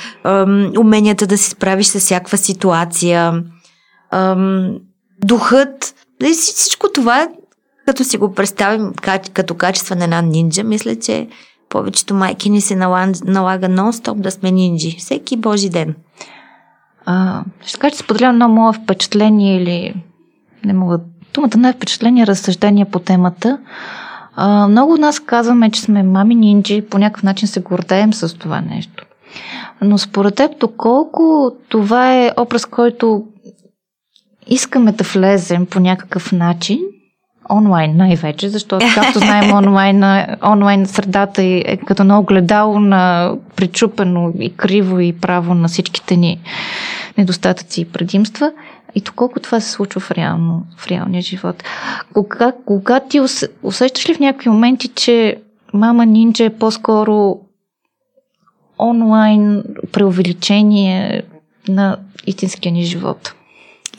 уменията 0.79 1.27
да 1.27 1.37
се 1.37 1.49
справиш 1.49 1.87
с 1.87 1.99
всякаква 1.99 2.37
ситуация, 2.37 3.43
духът, 5.25 5.95
всичко 6.31 6.87
това, 6.93 7.27
като 7.85 8.03
си 8.03 8.17
го 8.17 8.33
представим 8.33 8.93
като 9.33 9.55
качество 9.55 9.95
на 9.95 10.03
една 10.03 10.21
нинджа, 10.21 10.63
мисля, 10.63 10.95
че 10.95 11.27
повечето 11.71 12.13
майки 12.13 12.49
ни 12.49 12.61
се 12.61 12.75
налага, 12.75 13.69
нон-стоп 13.69 14.13
да 14.13 14.31
сме 14.31 14.51
нинджи. 14.51 14.95
Всеки 14.99 15.37
божи 15.37 15.69
ден. 15.69 15.95
А, 17.05 17.43
ще 17.65 17.79
кажа, 17.79 17.95
че 17.95 18.03
споделя 18.03 18.29
едно 18.29 18.47
мое 18.47 18.73
впечатление 18.73 19.61
или 19.61 19.93
не 20.65 20.73
мога 20.73 20.99
думата 21.33 21.57
не 21.57 21.69
е 21.69 21.73
впечатление, 21.73 22.27
разсъждение 22.27 22.85
по 22.85 22.99
темата. 22.99 23.59
А, 24.35 24.67
много 24.67 24.93
от 24.93 24.99
нас 24.99 25.19
казваме, 25.19 25.71
че 25.71 25.81
сме 25.81 26.03
мами 26.03 26.35
нинджи, 26.35 26.81
по 26.81 26.97
някакъв 26.97 27.23
начин 27.23 27.47
се 27.47 27.59
гордеем 27.59 28.13
с 28.13 28.37
това 28.37 28.61
нещо. 28.61 29.05
Но 29.81 29.97
според 29.97 30.35
теб, 30.35 30.59
доколко 30.59 31.51
това 31.69 32.13
е 32.13 32.31
образ, 32.39 32.65
който 32.65 33.23
искаме 34.47 34.91
да 34.91 35.03
влезем 35.03 35.65
по 35.65 35.79
някакъв 35.79 36.31
начин, 36.31 36.79
онлайн 37.51 37.97
най-вече, 37.97 38.49
защото, 38.49 38.85
както 38.95 39.19
знаем, 39.19 39.53
онлайн, 39.53 40.03
онлайн 40.45 40.85
средата 40.85 41.43
е 41.43 41.77
като 41.77 42.03
на 42.03 42.19
огледало 42.19 42.79
на 42.79 43.33
причупено 43.55 44.33
и 44.39 44.55
криво 44.55 44.99
и 44.99 45.13
право 45.13 45.53
на 45.53 45.67
всичките 45.67 46.15
ни 46.15 46.39
недостатъци 47.17 47.81
и 47.81 47.85
предимства. 47.85 48.51
И 48.95 49.01
доколко 49.01 49.39
това 49.39 49.59
се 49.59 49.71
случва 49.71 50.01
в, 50.01 50.11
реално, 50.11 50.65
в 50.77 50.87
реалния 50.87 51.21
живот. 51.21 51.63
Кога, 52.13 52.53
кога 52.65 52.99
ти 52.99 53.19
усещаш 53.63 54.09
ли 54.09 54.13
в 54.13 54.19
някакви 54.19 54.49
моменти, 54.49 54.87
че 54.87 55.37
мама 55.73 56.05
нинджа 56.05 56.43
е 56.43 56.57
по-скоро 56.57 57.39
онлайн 58.79 59.63
преувеличение 59.91 61.21
на 61.67 61.97
истинския 62.27 62.71
ни 62.71 62.83
живот? 62.83 63.33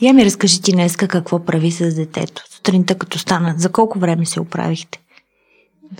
Я 0.01 0.13
ми 0.13 0.25
разкажи 0.25 0.61
ти 0.61 0.71
днеска 0.71 1.07
какво 1.07 1.45
прави 1.45 1.71
с 1.71 1.95
детето. 1.95 2.41
Сутринта 2.63 2.95
като 2.95 3.19
стана. 3.19 3.55
За 3.57 3.69
колко 3.69 3.99
време 3.99 4.25
се 4.25 4.39
оправихте? 4.39 4.99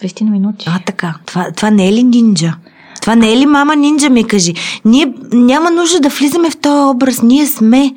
20 0.02 0.30
минути. 0.30 0.66
А, 0.70 0.80
така. 0.86 1.16
Това, 1.26 1.52
това 1.56 1.70
не 1.70 1.88
е 1.88 1.94
ли 1.94 2.04
нинджа? 2.04 2.54
Това 3.02 3.16
не 3.16 3.34
е 3.34 3.38
ли 3.38 3.46
мама 3.46 3.76
нинджа, 3.76 4.10
ми 4.10 4.28
кажи? 4.28 4.54
Ние 4.86 5.14
няма 5.32 5.72
нужда 5.72 6.00
да 6.00 6.10
влизаме 6.10 6.52
в 6.52 6.58
този 6.58 6.96
образ. 6.96 7.22
Ние 7.22 7.48
сме. 7.48 7.94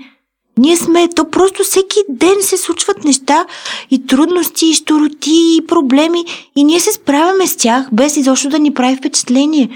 Ние 0.59 0.77
сме. 0.77 1.09
То 1.17 1.31
просто 1.31 1.63
всеки 1.63 1.97
ден 2.09 2.35
се 2.41 2.57
случват 2.57 3.05
неща 3.05 3.47
и 3.91 4.07
трудности, 4.07 4.67
и 4.67 4.75
штороти, 4.75 5.57
и 5.59 5.67
проблеми. 5.67 6.25
И 6.57 6.65
ние 6.65 6.81
се 6.81 6.93
справяме 6.93 7.47
с 7.47 7.57
тях, 7.57 7.89
без 7.93 8.17
изобщо 8.17 8.49
да 8.49 8.59
ни 8.59 8.75
прави 8.75 8.97
впечатление. 8.97 9.71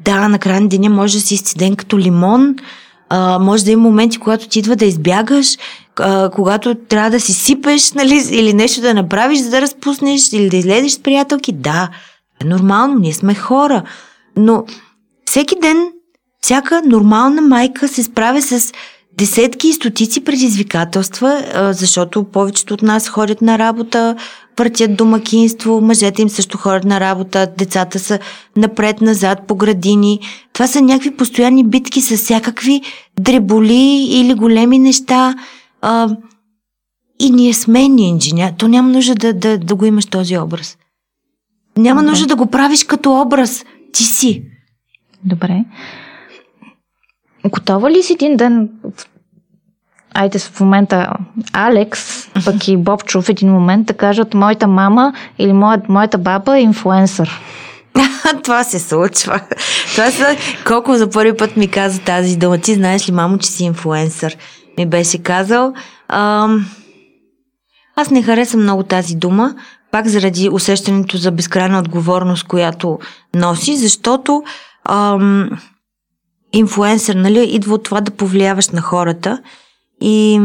Да, 0.00 0.28
на 0.28 0.38
края 0.38 0.60
на 0.60 0.68
деня 0.68 0.90
може 0.90 1.14
да 1.14 1.20
си 1.20 1.34
изцеден 1.34 1.76
като 1.76 1.98
лимон, 1.98 2.56
а, 3.08 3.38
може 3.38 3.64
да 3.64 3.70
има 3.70 3.82
моменти, 3.82 4.18
когато 4.18 4.48
ти 4.48 4.58
идва 4.58 4.76
да 4.76 4.84
избягаш, 4.84 5.56
когато 6.34 6.74
трябва 6.74 7.10
да 7.10 7.20
си 7.20 7.32
сипеш, 7.32 7.92
нали, 7.92 8.22
или 8.30 8.52
нещо 8.52 8.80
да 8.80 8.94
направиш, 8.94 9.38
за 9.38 9.50
да 9.50 9.60
разпуснеш, 9.60 10.32
или 10.32 10.48
да 10.48 10.56
излезеш 10.56 10.92
с 10.92 10.98
приятелки. 10.98 11.52
Да, 11.52 11.88
е 12.42 12.44
нормално, 12.44 12.98
ние 12.98 13.12
сме 13.12 13.34
хора. 13.34 13.82
Но 14.36 14.64
всеки 15.24 15.54
ден, 15.62 15.76
всяка 16.40 16.82
нормална 16.86 17.42
майка 17.42 17.88
се 17.88 18.02
справя 18.02 18.42
с 18.42 18.72
десетки 19.18 19.68
и 19.68 19.72
стотици 19.72 20.24
предизвикателства, 20.24 21.44
защото 21.72 22.24
повечето 22.24 22.74
от 22.74 22.82
нас 22.82 23.08
ходят 23.08 23.42
на 23.42 23.58
работа, 23.58 24.16
въртят 24.58 24.96
домакинство, 24.96 25.80
мъжете 25.80 26.22
им 26.22 26.28
също 26.28 26.58
ходят 26.58 26.84
на 26.84 27.00
работа, 27.00 27.48
децата 27.58 27.98
са 27.98 28.18
напред-назад 28.56 29.38
по 29.46 29.54
градини. 29.54 30.20
Това 30.52 30.66
са 30.66 30.80
някакви 30.80 31.16
постоянни 31.16 31.64
битки 31.64 32.00
с 32.00 32.16
всякакви 32.16 32.82
дреболи 33.20 34.06
или 34.10 34.34
големи 34.34 34.78
неща. 34.78 35.34
И 37.20 37.30
ние 37.30 37.54
сме 37.54 37.82
инженер. 37.82 38.52
То 38.58 38.68
няма 38.68 38.88
нужда 38.88 39.14
да, 39.14 39.32
да, 39.32 39.58
да 39.58 39.74
го 39.74 39.84
имаш 39.84 40.06
този 40.06 40.38
образ. 40.38 40.78
Няма 41.76 42.00
Добре. 42.00 42.10
нужда 42.10 42.26
да 42.26 42.36
го 42.36 42.46
правиш 42.46 42.84
като 42.84 43.20
образ. 43.20 43.64
Ти 43.92 44.04
си. 44.04 44.42
Добре. 45.24 45.64
Готова 47.48 47.90
ли 47.90 48.02
си 48.02 48.12
един 48.12 48.36
ден 48.36 48.68
айде 50.14 50.38
в 50.38 50.60
момента 50.60 51.12
Алекс, 51.52 52.28
пък 52.44 52.68
и 52.68 52.76
Бобчо 52.76 53.22
в 53.22 53.28
един 53.28 53.52
момент 53.52 53.86
да 53.86 53.94
кажат 53.94 54.34
моята 54.34 54.66
мама 54.66 55.12
или 55.38 55.52
моя, 55.52 55.82
моята 55.88 56.18
баба 56.18 56.58
е 56.58 56.62
инфлуенсър. 56.62 57.40
Това 58.44 58.64
се 58.64 58.78
случва. 58.78 59.40
Това 59.90 60.10
са... 60.10 60.36
Колко 60.66 60.96
за 60.96 61.10
първи 61.10 61.36
път 61.36 61.56
ми 61.56 61.68
каза 61.68 62.00
тази 62.00 62.36
дума. 62.36 62.58
Ти 62.58 62.74
знаеш 62.74 63.08
ли, 63.08 63.12
мамо, 63.12 63.38
че 63.38 63.48
си 63.48 63.64
инфлуенсър? 63.64 64.36
Ми 64.78 64.86
беше 64.86 65.22
казал. 65.22 65.74
Ам... 66.08 66.66
Аз 67.96 68.10
не 68.10 68.22
харесвам 68.22 68.62
много 68.62 68.82
тази 68.82 69.14
дума, 69.14 69.54
пак 69.90 70.08
заради 70.08 70.48
усещането 70.48 71.16
за 71.16 71.30
безкрайна 71.32 71.78
отговорност, 71.78 72.46
която 72.46 72.98
носи, 73.34 73.76
защото 73.76 74.42
ам, 74.84 75.50
инфлуенсър, 76.52 77.14
нали, 77.14 77.44
идва 77.44 77.74
от 77.74 77.82
това 77.82 78.00
да 78.00 78.10
повлияваш 78.10 78.68
на 78.68 78.80
хората 78.80 79.42
и 80.00 80.40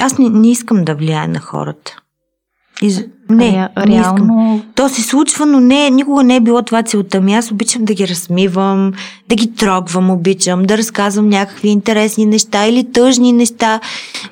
аз 0.00 0.18
не, 0.18 0.28
не 0.28 0.50
искам 0.50 0.84
да 0.84 0.94
влияя 0.94 1.28
на 1.28 1.40
хората. 1.40 1.96
И, 2.82 2.96
не, 3.30 3.68
Ре, 3.78 3.86
не 3.86 4.00
искам. 4.00 4.62
То 4.74 4.88
се 4.88 5.02
случва, 5.02 5.46
но 5.46 5.60
не, 5.60 5.90
никога 5.90 6.22
не 6.22 6.36
е 6.36 6.40
било 6.40 6.62
това 6.62 6.82
целта 6.82 7.20
ми. 7.20 7.34
Аз 7.34 7.50
обичам 7.50 7.84
да 7.84 7.94
ги 7.94 8.08
размивам, 8.08 8.92
да 9.28 9.34
ги 9.34 9.54
трогвам, 9.54 10.10
обичам, 10.10 10.62
да 10.62 10.78
разказвам 10.78 11.28
някакви 11.28 11.68
интересни 11.68 12.26
неща 12.26 12.66
или 12.66 12.92
тъжни 12.92 13.32
неща, 13.32 13.80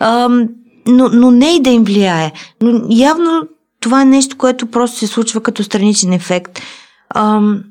ам, 0.01 0.49
но, 0.87 1.09
но 1.13 1.31
не 1.31 1.57
и 1.57 1.63
да 1.63 1.71
им 1.71 1.85
влияе. 1.85 2.33
Но 2.63 2.81
явно 2.91 3.43
това 3.81 4.03
е 4.03 4.05
нещо, 4.05 4.37
което 4.37 4.67
просто 4.67 4.99
се 4.99 5.07
случва 5.07 5.41
като 5.41 5.65
страничен 5.65 6.13
ефект. 6.13 6.61
Ам, 7.15 7.63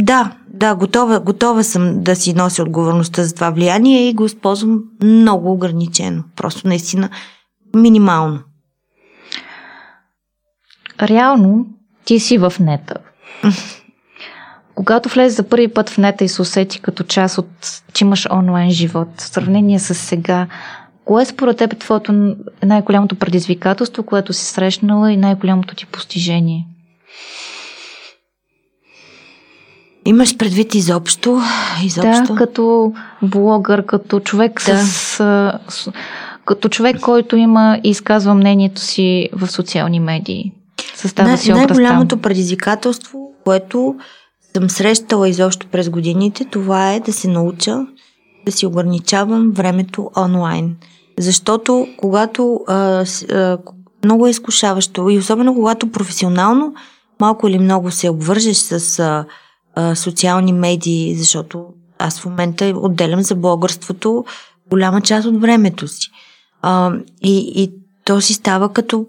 да, 0.00 0.32
да, 0.54 0.74
готова, 0.74 1.20
готова 1.20 1.62
съм 1.62 2.02
да 2.02 2.16
си 2.16 2.34
нося 2.34 2.62
отговорността 2.62 3.24
за 3.24 3.34
това 3.34 3.50
влияние 3.50 4.08
и 4.08 4.14
го 4.14 4.24
използвам 4.24 4.80
много 5.02 5.52
ограничено. 5.52 6.22
Просто 6.36 6.68
наистина 6.68 7.08
минимално. 7.76 8.38
Реално 11.02 11.66
ти 12.04 12.20
си 12.20 12.38
в 12.38 12.52
нета. 12.60 12.94
Когато 14.74 15.08
влезе 15.08 15.36
за 15.36 15.42
първи 15.42 15.68
път 15.68 15.90
в 15.90 15.98
нета 15.98 16.24
и 16.24 16.28
се 16.28 16.42
усети 16.42 16.80
като 16.80 17.04
част 17.04 17.38
от, 17.38 17.48
че 17.92 18.04
имаш 18.04 18.28
онлайн 18.32 18.70
живот, 18.70 19.08
в 19.16 19.22
сравнение 19.22 19.78
с 19.78 19.94
сега, 19.94 20.46
кое 21.04 21.24
според 21.24 21.56
теб 21.56 21.72
е 21.72 21.76
твоето 21.76 22.36
най-голямото 22.64 23.16
предизвикателство, 23.16 24.02
което 24.02 24.32
си 24.32 24.44
срещнала 24.44 25.12
и 25.12 25.16
най-голямото 25.16 25.74
ти 25.74 25.86
постижение? 25.86 26.66
Имаш 30.06 30.36
предвид 30.36 30.74
изобщо? 30.74 31.40
изобщо? 31.84 32.32
Да, 32.32 32.38
като 32.38 32.92
блогър, 33.22 33.86
като 33.86 34.20
човек 34.20 34.62
да. 34.66 34.78
с, 34.78 35.16
с... 35.68 35.92
Като 36.44 36.68
човек, 36.68 37.00
който 37.00 37.36
има 37.36 37.80
и 37.84 37.90
изказва 37.90 38.34
мнението 38.34 38.80
си 38.80 39.28
в 39.32 39.50
социални 39.50 40.00
медии. 40.00 40.52
Състава 40.98 41.28
най- 41.28 41.38
си 41.38 41.52
образ 41.52 41.58
Най-голямото 41.58 42.16
предизвикателство, 42.16 43.32
което 43.44 43.96
съм 44.56 44.70
срещала 44.70 45.28
изобщо 45.28 45.66
през 45.66 45.90
годините, 45.90 46.44
това 46.44 46.92
е 46.92 47.00
да 47.00 47.12
се 47.12 47.28
науча 47.28 47.86
да 48.46 48.52
си 48.52 48.66
ограничавам 48.66 49.52
времето 49.52 50.10
онлайн. 50.16 50.76
Защото 51.18 51.86
когато 51.96 52.60
а, 52.66 53.04
а, 53.32 53.58
много 54.04 54.26
е 54.26 54.30
изкушаващо 54.30 55.10
и 55.10 55.18
особено 55.18 55.54
когато 55.54 55.92
професионално 55.92 56.74
малко 57.20 57.48
или 57.48 57.58
много 57.58 57.90
се 57.90 58.10
обвържеш 58.10 58.56
с 58.56 58.98
а, 58.98 59.24
а, 59.74 59.94
социални 59.94 60.52
медии, 60.52 61.14
защото 61.16 61.66
аз 61.98 62.20
в 62.20 62.24
момента 62.24 62.72
отделям 62.76 63.22
за 63.22 63.34
блогърството 63.34 64.24
голяма 64.70 65.00
част 65.00 65.26
от 65.26 65.40
времето 65.40 65.88
си. 65.88 66.10
А, 66.62 66.92
и, 67.22 67.52
и 67.62 67.72
то 68.04 68.20
си 68.20 68.34
става 68.34 68.72
като 68.72 69.06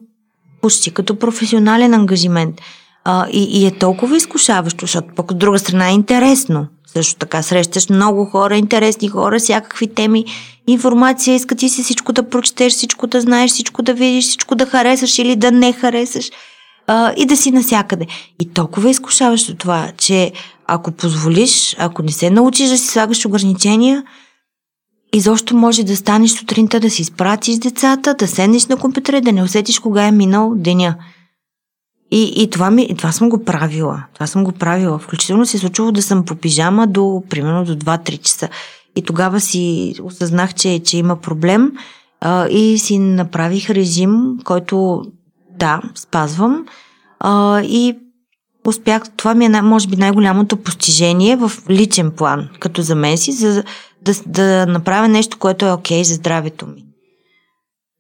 почти 0.62 0.92
като 0.92 1.16
професионален 1.16 1.94
ангажимент. 1.94 2.62
А, 3.04 3.28
и, 3.32 3.44
и 3.44 3.68
е 3.68 3.72
толкова 3.72 4.18
изкушаващо, 4.18 4.86
защото 4.86 5.08
пък 5.16 5.32
от 5.32 5.38
друга 5.38 5.60
страна 5.60 5.90
е 5.90 5.94
интересно. 5.94 6.68
Също 6.94 7.16
така 7.16 7.44
срещаш 7.44 7.90
много 7.90 8.26
хора, 8.26 8.58
интересни 8.58 9.08
хора, 9.08 9.40
всякакви 9.40 9.88
теми, 9.88 10.26
информация, 10.68 11.36
иска 11.36 11.56
ти 11.56 11.70
си 11.70 11.84
всичко 11.84 12.14
да 12.14 12.30
прочетеш, 12.30 12.74
всичко 12.74 13.08
да 13.08 13.22
знаеш, 13.22 13.52
всичко 13.52 13.82
да 13.82 13.94
видиш, 13.94 14.26
всичко 14.26 14.56
да 14.56 14.66
харесаш 14.66 15.20
или 15.20 15.36
да 15.36 15.52
не 15.52 15.74
харесаш 15.74 16.30
а, 16.88 17.14
и 17.18 17.26
да 17.26 17.38
си 17.38 17.52
насякъде. 17.52 18.06
И 18.42 18.54
толкова 18.54 18.88
е 18.88 18.92
изкушаващо 18.92 19.56
това, 19.56 19.92
че 19.98 20.32
ако 20.68 20.92
позволиш, 20.92 21.76
ако 21.80 22.04
не 22.04 22.12
се 22.12 22.30
научиш 22.30 22.70
да 22.70 22.78
си 22.78 22.88
слагаш 22.88 23.26
ограничения, 23.26 24.04
изобщо 25.14 25.58
може 25.58 25.84
да 25.84 25.96
станеш 25.96 26.32
сутринта 26.32 26.80
да 26.80 26.90
си 26.90 27.02
изпратиш 27.02 27.58
децата, 27.58 28.14
да 28.14 28.28
седнеш 28.28 28.66
на 28.66 28.78
компютъра 28.78 29.18
и 29.18 29.22
да 29.22 29.32
не 29.32 29.44
усетиш 29.44 29.80
кога 29.80 30.04
е 30.08 30.12
минал 30.12 30.54
деня. 30.56 30.96
И, 32.12 32.34
и 32.44 32.50
това, 32.50 32.72
ми, 32.72 32.96
това 32.98 33.12
съм 33.12 33.30
го 33.30 33.44
правила. 33.44 34.04
Това 34.14 34.28
съм 34.28 34.44
го 34.44 34.52
правила. 34.52 35.00
Включително 35.00 35.46
се 35.46 35.58
е 35.58 35.60
случило 35.60 35.92
да 35.92 36.02
съм 36.02 36.26
по 36.26 36.36
пижама 36.36 36.88
до, 36.88 37.24
примерно, 37.30 37.66
до 37.66 37.76
2-3 37.76 38.22
часа. 38.22 38.50
И 38.96 39.02
тогава 39.02 39.40
си 39.40 39.96
осъзнах, 40.04 40.54
че, 40.54 40.80
че 40.80 40.98
има 40.98 41.16
проблем 41.16 41.72
а, 42.22 42.48
и 42.48 42.78
си 42.78 43.00
направих 43.00 43.70
режим, 43.70 44.38
който, 44.44 45.04
да, 45.60 45.82
спазвам. 45.96 46.66
А, 47.20 47.62
и 47.62 47.96
успях, 48.68 49.04
това 49.18 49.36
ми 49.36 49.46
е, 49.46 49.62
може 49.62 49.88
би, 49.88 49.96
най-голямото 49.96 50.58
постижение 50.58 51.36
в 51.36 51.52
личен 51.70 52.12
план, 52.12 52.50
като 52.60 52.82
за 52.82 52.96
мен 52.96 53.18
си, 53.18 53.32
за 53.32 53.64
да, 54.02 54.14
да 54.26 54.66
направя 54.66 55.08
нещо, 55.08 55.38
което 55.40 55.66
е 55.66 55.72
окей 55.72 56.02
okay 56.02 56.04
за 56.04 56.14
здравето 56.14 56.68
ми. 56.68 56.86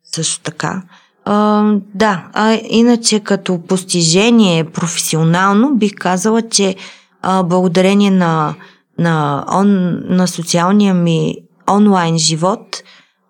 Също 0.03 0.41
така. 0.41 0.81
А, 1.25 1.63
да, 1.95 2.27
а 2.33 2.59
иначе 2.69 3.19
като 3.19 3.61
постижение 3.67 4.63
професионално 4.63 5.75
бих 5.75 5.95
казала, 5.95 6.41
че 6.41 6.75
а, 7.21 7.43
благодарение 7.43 8.11
на, 8.11 8.55
на, 8.99 9.45
он, 9.53 9.99
на 10.15 10.27
социалния 10.27 10.93
ми 10.93 11.35
онлайн 11.71 12.17
живот 12.17 12.83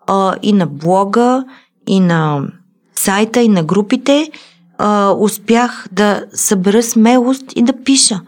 а, 0.06 0.34
и 0.42 0.52
на 0.52 0.66
блога, 0.66 1.44
и 1.86 2.00
на 2.00 2.42
сайта, 2.94 3.40
и 3.40 3.48
на 3.48 3.62
групите, 3.62 4.30
а, 4.78 5.10
успях 5.18 5.86
да 5.92 6.24
събера 6.34 6.82
смелост 6.82 7.44
и 7.54 7.62
да 7.62 7.72
пиша. 7.84 8.20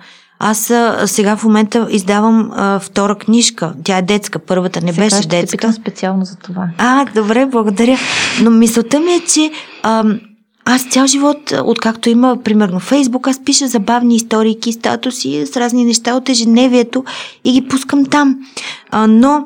Аз 0.45 0.71
а, 0.71 1.03
сега 1.07 1.37
в 1.37 1.45
момента 1.45 1.87
издавам 1.91 2.51
а, 2.55 2.79
втора 2.79 3.15
книжка. 3.15 3.75
Тя 3.85 3.99
е 3.99 4.03
детска, 4.03 4.39
първата 4.39 4.81
не 4.81 4.93
сега 4.93 5.05
беше 5.05 5.17
ще 5.17 5.29
детска. 5.29 5.57
Питам 5.57 5.73
специално 5.73 6.25
за 6.25 6.37
това. 6.37 6.69
А, 6.79 7.05
добре, 7.15 7.47
благодаря. 7.47 7.99
Но 8.43 8.51
мисълта 8.51 9.01
ми 9.01 9.13
е, 9.13 9.21
че 9.21 9.51
а, 9.83 10.05
аз 10.65 10.87
цял 10.91 11.07
живот, 11.07 11.53
откакто 11.65 12.09
има, 12.09 12.37
примерно, 12.45 12.81
Фейсбук, 12.81 13.29
аз 13.29 13.45
пиша 13.45 13.69
забавни 13.69 14.17
истории, 14.17 14.59
статуси 14.73 15.47
с 15.47 15.57
разни 15.57 15.85
неща 15.85 16.15
от 16.15 16.29
ежедневието 16.29 17.05
и 17.45 17.53
ги 17.53 17.69
пускам 17.69 18.07
там. 18.07 18.39
А, 18.91 19.07
но 19.07 19.45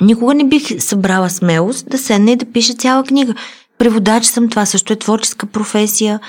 никога 0.00 0.34
не 0.34 0.44
бих 0.44 0.82
събрала 0.82 1.30
смелост 1.30 1.90
да 1.90 1.98
седна 1.98 2.30
и 2.30 2.36
да 2.36 2.46
пиша 2.46 2.74
цяла 2.74 3.04
книга. 3.04 3.34
Преводач 3.78 4.24
съм, 4.24 4.48
това 4.48 4.66
също 4.66 4.92
е 4.92 4.96
творческа 4.96 5.46
професия 5.46 6.20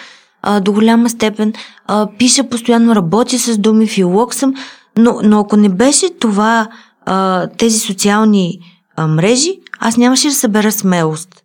а, 0.41 0.60
до 0.60 0.73
голяма 0.73 1.10
степен. 1.10 1.54
А, 1.86 2.08
пиша 2.17 2.49
постоянно, 2.49 2.95
работя 2.95 3.39
с 3.39 3.58
думи, 3.58 3.88
филолог 3.88 4.34
съм, 4.34 4.54
но, 4.97 5.19
но 5.23 5.39
ако 5.39 5.58
не 5.58 5.69
беше 5.69 6.10
това, 6.19 6.67
а, 7.06 7.47
тези 7.47 7.80
социални 7.80 8.60
а, 8.95 9.08
мрежи, 9.08 9.60
аз 9.80 9.97
нямаше 9.97 10.27
да 10.27 10.34
събера 10.34 10.71
смелост 10.71 11.41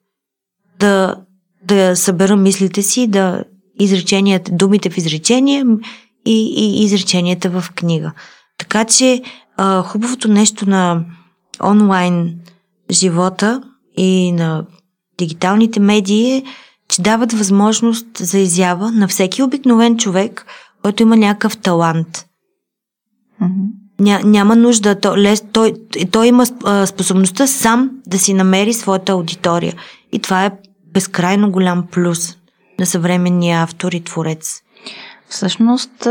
да, 0.79 1.15
да 1.65 1.97
събера 1.97 2.37
мислите 2.37 2.83
си, 2.83 3.07
да 3.07 3.45
изреченията, 3.81 4.53
думите 4.53 4.91
в 4.91 4.97
изречение 4.97 5.65
и, 6.27 6.55
и 6.57 6.85
изреченията 6.85 7.51
в 7.51 7.65
книга. 7.75 8.13
Така 8.59 8.85
че 8.85 9.23
а, 9.57 9.83
хубавото 9.83 10.29
нещо 10.29 10.71
на 10.71 11.05
онлайн 11.65 12.39
живота 12.91 13.63
и 13.97 14.33
на 14.33 14.65
дигиталните 15.19 15.81
медии 15.81 16.37
е, 16.37 16.43
че 16.97 17.03
дават 17.03 17.33
възможност 17.33 18.07
за 18.19 18.39
изява 18.39 18.93
на 18.93 19.09
всеки 19.09 19.43
обикновен 19.43 19.97
човек, 19.97 20.47
който 20.83 21.03
има 21.03 21.17
някакъв 21.17 21.57
талант. 21.57 22.27
Mm-hmm. 23.43 23.67
Ня, 24.01 24.21
няма 24.25 24.57
нужда. 24.57 25.01
То, 25.01 25.17
лес, 25.17 25.45
той, 25.53 25.75
той 26.11 26.27
има 26.27 26.47
а, 26.65 26.87
способността 26.87 27.47
сам 27.47 27.91
да 28.07 28.19
си 28.19 28.35
намери 28.35 28.73
своята 28.73 29.13
аудитория. 29.13 29.75
И 30.13 30.19
това 30.19 30.45
е 30.45 30.51
безкрайно 30.95 31.51
голям 31.51 31.87
плюс 31.93 32.37
на 32.79 32.87
съвременния 32.87 33.63
автор 33.63 33.93
и 33.93 34.01
творец. 34.01 34.61
Всъщност, 35.29 36.03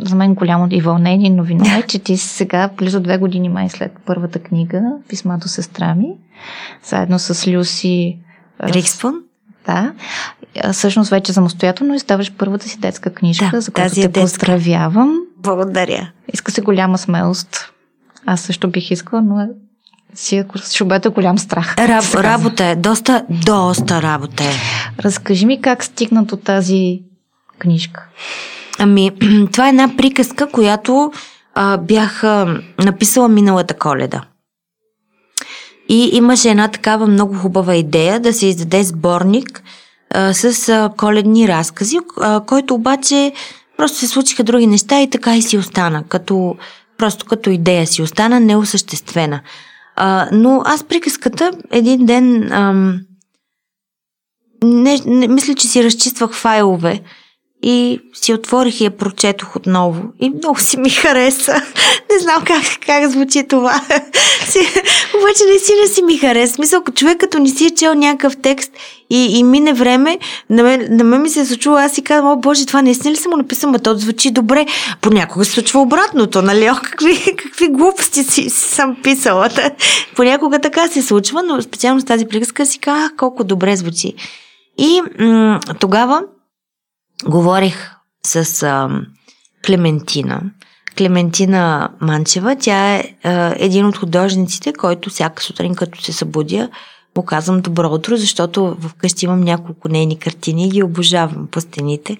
за 0.00 0.16
мен 0.16 0.34
голямо 0.34 0.68
и 0.70 0.80
вълнение 0.80 1.30
новина 1.30 1.78
е, 1.78 1.82
че 1.88 1.98
ти 1.98 2.16
сега, 2.16 2.70
близо 2.76 3.00
две 3.00 3.18
години 3.18 3.48
май 3.48 3.68
след 3.70 3.92
първата 4.06 4.38
книга, 4.38 4.82
Писма 5.08 5.38
до 5.38 5.48
сестра 5.48 5.94
ми, 5.94 6.08
заедно 6.84 7.18
с 7.18 7.46
Люси 7.46 8.18
Рикспун. 8.60 9.25
Да. 9.66 9.92
Всъщност 10.72 11.10
вече 11.10 11.32
самостоятелно 11.32 11.94
издаваш 11.94 12.32
първата 12.38 12.68
си 12.68 12.78
детска 12.78 13.14
книжка, 13.14 13.50
да, 13.52 13.60
за 13.60 13.72
която 13.72 13.94
те 13.94 14.00
детска. 14.00 14.20
поздравявам. 14.20 15.18
Благодаря. 15.38 16.10
Иска 16.34 16.52
се 16.52 16.60
голяма 16.60 16.98
смелост. 16.98 17.72
Аз 18.26 18.40
също 18.40 18.70
бих 18.70 18.90
искала, 18.90 19.22
но 19.22 19.48
си 20.14 20.44
ще 20.70 20.84
бъде 20.84 21.08
голям 21.08 21.38
страх. 21.38 21.78
Раб, 21.78 22.14
работа 22.14 22.64
е. 22.64 22.76
Доста, 22.76 23.24
доста 23.30 24.02
работа 24.02 24.44
е. 24.44 24.52
Разкажи 25.02 25.46
ми 25.46 25.60
как 25.60 25.84
стигна 25.84 26.24
до 26.24 26.36
тази 26.36 27.02
книжка. 27.58 28.06
Ами, 28.78 29.10
това 29.52 29.66
е 29.66 29.70
една 29.70 29.96
приказка, 29.96 30.50
която 30.50 31.12
а, 31.54 31.76
бях 31.76 32.24
а, 32.24 32.60
написала 32.84 33.28
миналата 33.28 33.74
коледа. 33.74 34.22
И 35.88 36.10
имаше 36.12 36.50
една 36.50 36.68
такава 36.68 37.06
много 37.06 37.34
хубава 37.34 37.74
идея 37.74 38.20
да 38.20 38.32
се 38.32 38.46
издаде 38.46 38.84
сборник 38.84 39.62
а, 40.10 40.34
с 40.34 40.68
а, 40.68 40.90
коледни 40.96 41.48
разкази, 41.48 41.98
а, 42.20 42.40
който 42.46 42.74
обаче 42.74 43.32
просто 43.76 43.98
се 43.98 44.06
случиха 44.06 44.44
други 44.44 44.66
неща 44.66 45.00
и 45.00 45.10
така 45.10 45.36
и 45.36 45.42
си 45.42 45.58
остана, 45.58 46.04
като, 46.08 46.56
просто 46.98 47.26
като 47.26 47.50
идея 47.50 47.86
си 47.86 48.02
остана 48.02 48.40
неосъществена. 48.40 49.40
А, 49.96 50.28
но 50.32 50.62
аз 50.64 50.84
приказката 50.84 51.50
един 51.70 52.06
ден 52.06 52.52
ам, 52.52 53.00
не, 54.64 55.00
не, 55.06 55.28
мисля, 55.28 55.54
че 55.54 55.68
си 55.68 55.84
разчиствах 55.84 56.32
файлове 56.32 57.00
и 57.68 58.00
си 58.14 58.32
отворих 58.32 58.80
и 58.80 58.84
я 58.84 58.96
прочетох 58.96 59.56
отново. 59.56 60.02
И 60.20 60.30
много 60.30 60.60
си 60.60 60.76
ми 60.76 60.90
хареса. 60.90 61.54
Не 62.12 62.18
знам 62.18 62.42
как, 62.44 62.62
как 62.86 63.10
звучи 63.10 63.48
това. 63.48 63.80
Обаче 65.16 65.44
наистина 65.48 65.86
си 65.94 66.02
ми 66.02 66.18
хареса. 66.18 66.54
Смисъл, 66.54 66.82
човек 66.94 67.18
като 67.18 67.38
не 67.38 67.48
си 67.48 67.66
е 67.66 67.70
чел 67.70 67.94
някакъв 67.94 68.36
текст 68.42 68.72
и, 69.10 69.38
и 69.38 69.42
мине 69.42 69.72
време, 69.72 70.18
на 70.50 70.62
мен, 70.62 70.86
на 70.90 71.04
мен 71.04 71.22
ми 71.22 71.28
се 71.28 71.40
е 71.40 71.44
случило, 71.44 71.76
аз 71.76 71.92
си 71.92 72.02
казвам, 72.02 72.32
о 72.32 72.36
боже, 72.36 72.66
това 72.66 72.82
наистина 72.82 73.12
ли 73.12 73.16
съм 73.16 73.30
му 73.30 73.36
написал, 73.36 73.70
ма 73.70 73.78
то 73.78 73.94
звучи 73.94 74.30
добре. 74.30 74.66
Понякога 75.00 75.44
се 75.44 75.52
случва 75.52 75.80
обратното, 75.80 76.42
нали? 76.42 76.70
О, 76.70 76.74
какви, 76.82 77.36
какви 77.36 77.68
глупости 77.68 78.24
си, 78.24 78.50
си 78.50 78.50
съм 78.50 78.96
писала. 79.02 79.48
Понякога 80.16 80.58
така 80.58 80.88
се 80.88 81.02
случва, 81.02 81.42
но 81.42 81.62
специално 81.62 82.00
с 82.00 82.04
тази 82.04 82.26
приказка 82.26 82.66
си 82.66 82.78
казах, 82.78 83.10
колко 83.16 83.44
добре 83.44 83.76
звучи. 83.76 84.14
И 84.78 85.02
м- 85.18 85.60
тогава 85.80 86.22
говорих 87.24 87.90
с 88.26 88.62
а, 88.62 88.88
Клементина. 89.66 90.42
Клементина 90.98 91.88
Манчева, 92.00 92.56
тя 92.56 92.94
е 92.94 93.14
а, 93.24 93.54
един 93.58 93.86
от 93.86 93.96
художниците, 93.96 94.72
който 94.72 95.10
всяка 95.10 95.42
сутрин, 95.42 95.74
като 95.74 96.02
се 96.02 96.12
събудя, 96.12 96.68
му 97.16 97.24
казвам 97.24 97.60
добро 97.60 97.88
утро, 97.88 98.16
защото 98.16 98.76
вкъщи 98.80 99.24
имам 99.24 99.40
няколко 99.40 99.88
нейни 99.88 100.18
картини 100.18 100.66
и 100.66 100.70
ги 100.70 100.82
обожавам 100.82 101.46
по 101.50 101.60
стените. 101.60 102.16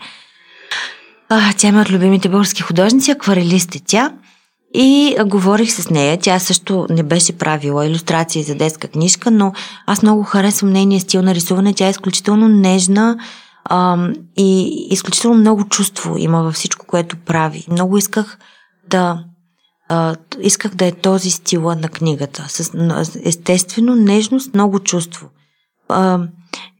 А, 1.28 1.52
тя 1.56 1.68
има 1.68 1.80
от 1.80 1.90
любимите 1.90 2.28
български 2.28 2.62
художници, 2.62 3.10
акварелист 3.10 3.74
е 3.74 3.80
тя. 3.86 4.12
И 4.74 5.16
говорих 5.26 5.72
с 5.72 5.90
нея. 5.90 6.18
Тя 6.22 6.38
също 6.38 6.86
не 6.90 7.02
беше 7.02 7.38
правила 7.38 7.86
иллюстрации 7.86 8.42
за 8.42 8.54
детска 8.54 8.88
книжка, 8.88 9.30
но 9.30 9.52
аз 9.86 10.02
много 10.02 10.22
харесвам 10.22 10.72
нейния 10.72 11.00
стил 11.00 11.22
на 11.22 11.34
рисуване. 11.34 11.74
Тя 11.74 11.86
е 11.86 11.90
изключително 11.90 12.48
нежна, 12.48 13.18
а, 13.68 14.08
и 14.36 14.68
изключително 14.90 15.36
много 15.36 15.68
чувство 15.68 16.18
има 16.18 16.42
във 16.42 16.54
всичко, 16.54 16.86
което 16.86 17.16
прави. 17.16 17.64
Много 17.70 17.98
исках 17.98 18.38
да 18.88 19.24
а, 19.88 20.16
исках 20.40 20.74
да 20.74 20.86
е 20.86 20.92
този 20.92 21.30
стила 21.30 21.76
на 21.76 21.88
книгата. 21.88 22.46
С 22.48 22.72
естествено 23.24 23.94
нежност, 23.94 24.54
много 24.54 24.80
чувство. 24.80 25.28
А, 25.88 26.18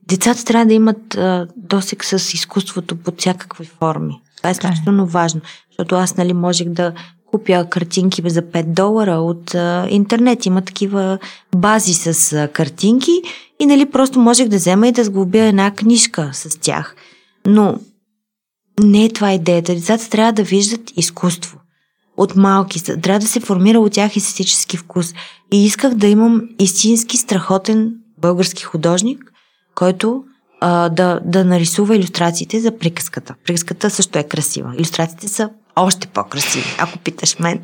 децата 0.09 0.45
трябва 0.45 0.67
да 0.67 0.75
имат 0.75 1.15
а, 1.15 1.47
досек 1.57 2.05
с 2.05 2.35
изкуството 2.35 2.97
под 2.97 3.21
всякакви 3.21 3.65
форми. 3.65 4.21
Това 4.37 4.51
е 4.51 4.53
изключително 4.53 5.07
важно, 5.07 5.41
защото 5.71 5.95
аз 5.95 6.17
нали 6.17 6.33
можех 6.33 6.69
да 6.69 6.93
купя 7.27 7.67
картинки 7.71 8.23
за 8.27 8.43
5 8.43 8.65
долара 8.65 9.13
от 9.13 9.55
а, 9.55 9.87
интернет. 9.91 10.47
Има 10.47 10.63
такива 10.63 11.19
бази 11.57 11.95
с 11.95 12.33
а, 12.33 12.49
картинки 12.49 13.13
и 13.61 13.67
нали 13.67 13.91
просто 13.91 14.21
можех 14.21 14.49
да 14.49 14.57
взема 14.57 14.89
и 14.89 14.93
да 14.93 15.05
сглобя 15.05 15.39
една 15.39 15.71
книжка 15.71 16.31
с 16.33 16.59
тях. 16.61 16.95
Но 17.47 17.79
не 18.81 19.05
е 19.05 19.13
това 19.13 19.33
идеята. 19.33 19.75
Децата 19.75 20.11
трябва 20.11 20.33
да 20.33 20.43
виждат 20.43 20.93
изкуство. 20.97 21.59
От 22.17 22.37
малки. 22.37 22.83
Трябва 22.85 23.19
да 23.19 23.27
се 23.27 23.41
формира 23.41 23.81
от 23.81 23.93
тях 23.93 24.17
естетически 24.17 24.77
вкус. 24.77 25.15
И 25.53 25.65
исках 25.65 25.95
да 25.95 26.07
имам 26.07 26.43
истински 26.59 27.17
страхотен 27.17 27.95
български 28.19 28.63
художник, 28.63 29.33
който 29.75 30.25
а, 30.61 30.89
да, 30.89 31.21
да 31.25 31.45
нарисува 31.45 31.97
иллюстрациите 31.97 32.61
за 32.61 32.79
приказката. 32.79 33.35
Приказката 33.45 33.91
също 33.91 34.19
е 34.19 34.23
красива. 34.23 34.75
Иллюстрациите 34.77 35.29
са 35.29 35.51
още 35.77 36.07
по-красиви, 36.07 36.77
ако 36.79 36.99
питаш 36.99 37.39
мен. 37.39 37.61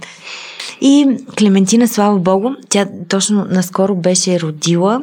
И 0.80 1.06
Клементина, 1.38 1.88
слава 1.88 2.18
Богу, 2.18 2.50
тя 2.68 2.86
точно 3.08 3.46
наскоро 3.50 3.94
беше 3.94 4.40
родила 4.40 5.00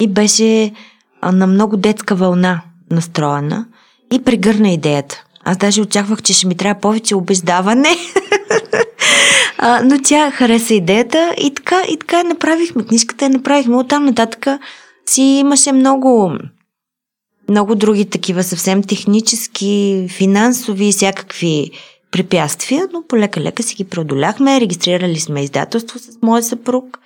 и 0.00 0.08
беше 0.08 0.72
на 1.32 1.46
много 1.46 1.76
детска 1.76 2.14
вълна 2.14 2.60
настроена 2.90 3.66
и 4.12 4.24
прегърна 4.24 4.70
идеята. 4.70 5.24
Аз 5.44 5.56
даже 5.56 5.80
очаквах, 5.80 6.22
че 6.22 6.32
ще 6.32 6.46
ми 6.46 6.56
трябва 6.56 6.80
повече 6.80 7.14
убеждаване. 7.14 7.96
но 9.84 9.98
тя 10.04 10.30
хареса 10.30 10.74
идеята 10.74 11.34
и 11.38 11.54
така, 11.54 11.82
и 11.88 11.96
така 11.96 12.22
направихме. 12.22 12.86
Книжката 12.86 13.24
я 13.24 13.30
направихме. 13.30 13.76
Оттам 13.76 14.04
нататък 14.04 14.46
си 15.06 15.22
имаше 15.22 15.72
много 15.72 16.32
много 17.48 17.74
други 17.74 18.04
такива 18.10 18.42
съвсем 18.42 18.82
технически, 18.82 20.06
финансови, 20.10 20.92
всякакви 20.92 21.70
препятствия, 22.14 22.88
но 22.92 23.02
полека-лека 23.08 23.62
си 23.62 23.74
ги 23.74 23.84
преодоляхме, 23.84 24.60
регистрирали 24.60 25.20
сме 25.20 25.42
издателство 25.42 25.98
с 25.98 26.22
моя 26.22 26.42
съпруг 26.42 26.98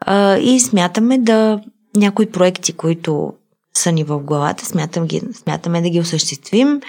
а, 0.00 0.36
и 0.36 0.60
смятаме 0.60 1.18
да 1.18 1.60
някои 1.96 2.30
проекти, 2.30 2.72
които 2.72 3.32
са 3.74 3.92
ни 3.92 4.04
в 4.04 4.18
главата, 4.18 4.66
смятам 4.66 5.06
ги, 5.06 5.22
смятаме 5.32 5.82
да 5.82 5.90
ги 5.90 6.00
осъществим 6.00 6.80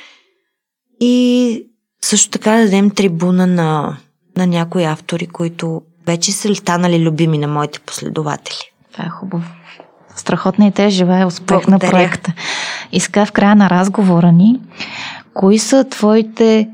и 1.00 1.64
също 2.02 2.30
така 2.30 2.52
да 2.52 2.64
дадем 2.64 2.90
трибуна 2.90 3.48
на, 3.48 3.98
на 4.38 4.48
някои 4.48 4.84
автори, 4.84 5.28
които 5.28 5.82
вече 6.06 6.32
са 6.32 6.56
станали 6.56 7.04
любими 7.04 7.38
на 7.38 7.48
моите 7.48 7.80
последователи. 7.80 8.72
Това 8.92 9.06
е 9.06 9.10
хубаво. 9.10 9.44
Страхотна 10.16 10.68
и 10.68 10.72
те 10.72 10.90
живее 10.90 11.26
успех 11.26 11.48
Благодаря. 11.48 11.74
на 11.74 11.80
проекта. 11.92 12.34
Иска 12.92 13.26
в 13.26 13.32
края 13.32 13.56
на 13.56 13.70
разговора 13.70 14.32
ни, 14.32 14.60
кои 15.34 15.60
са 15.60 15.84
твоите 15.90 16.70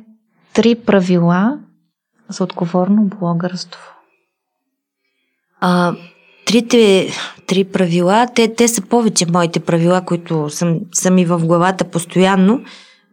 три 0.55 0.75
правила 0.75 1.59
за 2.29 2.43
отговорно 2.43 3.03
блогърство? 3.03 3.81
А, 5.59 5.95
трите 6.45 7.09
три 7.47 7.63
правила, 7.63 8.27
те, 8.35 8.55
те 8.55 8.67
са 8.67 8.81
повече 8.81 9.25
моите 9.25 9.59
правила, 9.59 10.01
които 10.05 10.49
съм, 10.49 10.79
са 10.93 11.11
ми 11.11 11.25
в 11.25 11.39
главата 11.45 11.83
постоянно, 11.91 12.63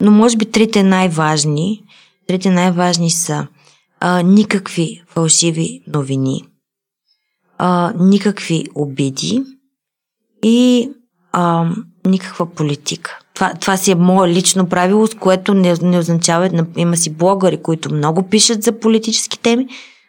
но 0.00 0.10
може 0.10 0.36
би 0.36 0.50
трите 0.50 0.82
най-важни. 0.82 1.82
Трите 2.26 2.50
най-важни 2.50 3.10
са 3.10 3.46
а, 4.00 4.22
никакви 4.22 5.02
фалшиви 5.06 5.82
новини, 5.86 6.44
а, 7.58 7.92
никакви 7.98 8.64
обиди 8.74 9.42
и 10.42 10.90
а, 11.32 11.70
никаква 12.06 12.46
политика. 12.46 13.21
Това, 13.42 13.54
това 13.54 13.76
си 13.76 13.90
е 13.90 13.94
мое 13.94 14.28
лично 14.28 14.68
правило, 14.68 15.06
с 15.06 15.14
което 15.14 15.54
не, 15.54 15.74
не 15.82 15.98
означава, 15.98 16.66
има 16.76 16.96
си 16.96 17.14
блогъри, 17.14 17.62
които 17.62 17.94
много 17.94 18.22
пишат 18.22 18.62
за 18.62 18.80
политически 18.80 19.38
теми. 19.38 19.68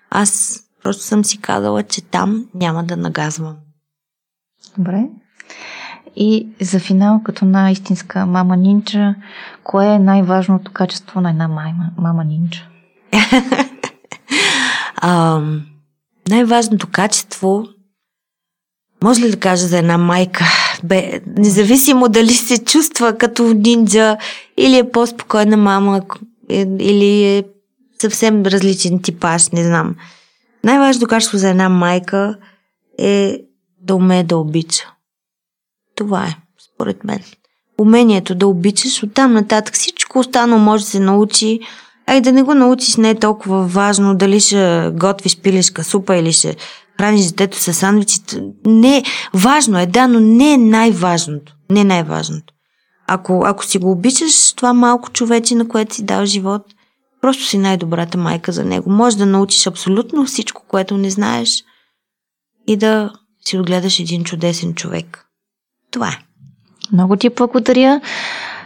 Аз 0.10 0.60
просто 0.84 1.04
съм 1.04 1.26
си 1.26 1.42
казала, 1.42 1.84
че 1.84 2.02
там 2.02 2.46
няма 2.56 2.84
да 2.84 2.98
нагазвам. 2.98 3.56
Добре. 4.78 5.04
И 6.16 6.48
за 6.62 6.80
финал, 6.80 7.22
като 7.24 7.46
на 7.46 7.72
истинска 7.72 8.26
мама 8.26 8.58
нинча, 8.58 9.16
кое 9.64 9.88
е 9.88 10.00
най-важното 10.00 10.72
качество 10.72 11.22
на 11.22 11.30
една 11.30 11.48
мама, 11.48 11.90
мама 11.98 12.24
нинча? 12.24 12.70
а, 14.96 15.42
най-важното 16.30 16.88
качество, 16.92 17.68
може 19.04 19.22
ли 19.22 19.32
да 19.32 19.40
кажа 19.40 19.68
за 19.68 19.78
една 19.78 19.98
майка, 19.98 20.46
бе, 20.84 21.22
независимо 21.38 22.10
дали 22.10 22.34
се 22.34 22.64
чувства 22.64 23.18
като 23.18 23.54
нинджа 23.54 24.18
или 24.58 24.78
е 24.78 24.92
по-спокойна 24.92 25.58
мама, 25.58 26.02
или 26.80 27.24
е 27.24 27.44
съвсем 28.02 28.46
различен 28.46 29.02
типаж, 29.02 29.50
не 29.50 29.64
знам. 29.64 29.96
Най-важното 30.64 31.08
качество 31.08 31.38
за 31.38 31.50
една 31.50 31.70
майка 31.70 32.38
е 33.00 33.40
да 33.82 33.96
умее 33.96 34.24
да 34.24 34.38
обича. 34.38 34.94
Това 35.96 36.26
е, 36.26 36.36
според 36.74 37.04
мен. 37.04 37.20
Умението 37.80 38.36
да 38.36 38.48
обичаш, 38.48 39.04
оттам 39.04 39.34
нататък 39.34 39.74
всичко 39.74 40.20
останало 40.20 40.62
може 40.62 40.84
да 40.84 40.90
се 40.90 41.00
научи, 41.00 41.60
а 42.08 42.16
и 42.16 42.22
да 42.22 42.32
не 42.32 42.44
го 42.44 42.54
научиш 42.54 42.96
не 42.96 43.10
е 43.10 43.20
толкова 43.20 43.68
важно 43.68 44.16
дали 44.16 44.40
ще 44.40 44.92
готвиш 44.94 45.38
пилешка 45.38 45.84
супа 45.84 46.16
или 46.16 46.34
ще 46.34 46.56
храниш 46.98 47.26
детето 47.26 47.58
с 47.58 47.74
сандвичи. 47.74 48.20
Не, 48.66 49.04
важно 49.34 49.80
е, 49.80 49.86
да, 49.86 50.08
но 50.08 50.20
не 50.20 50.54
е 50.54 50.58
най-важното. 50.58 51.56
Не 51.70 51.82
е 51.82 51.84
най-важното. 51.84 52.54
Ако, 53.08 53.44
ако 53.46 53.66
си 53.66 53.78
го 53.78 53.92
обичаш, 53.92 54.54
това 54.54 54.74
малко 54.74 55.12
човече, 55.12 55.56
на 55.56 55.68
което 55.68 55.96
си 55.96 56.06
дал 56.06 56.26
живот, 56.26 56.62
просто 57.22 57.44
си 57.44 57.58
най-добрата 57.58 58.18
майка 58.18 58.52
за 58.52 58.66
него. 58.66 58.90
Може 58.90 59.18
да 59.18 59.26
научиш 59.26 59.68
абсолютно 59.68 60.26
всичко, 60.26 60.64
което 60.68 60.98
не 60.98 61.10
знаеш 61.10 61.64
и 62.68 62.78
да 62.78 63.14
си 63.46 63.58
отгледаш 63.58 64.00
един 64.00 64.24
чудесен 64.24 64.74
човек. 64.74 65.26
Това 65.92 66.08
е. 66.08 66.20
Много 66.92 67.16
ти 67.16 67.30
благодаря. 67.30 68.02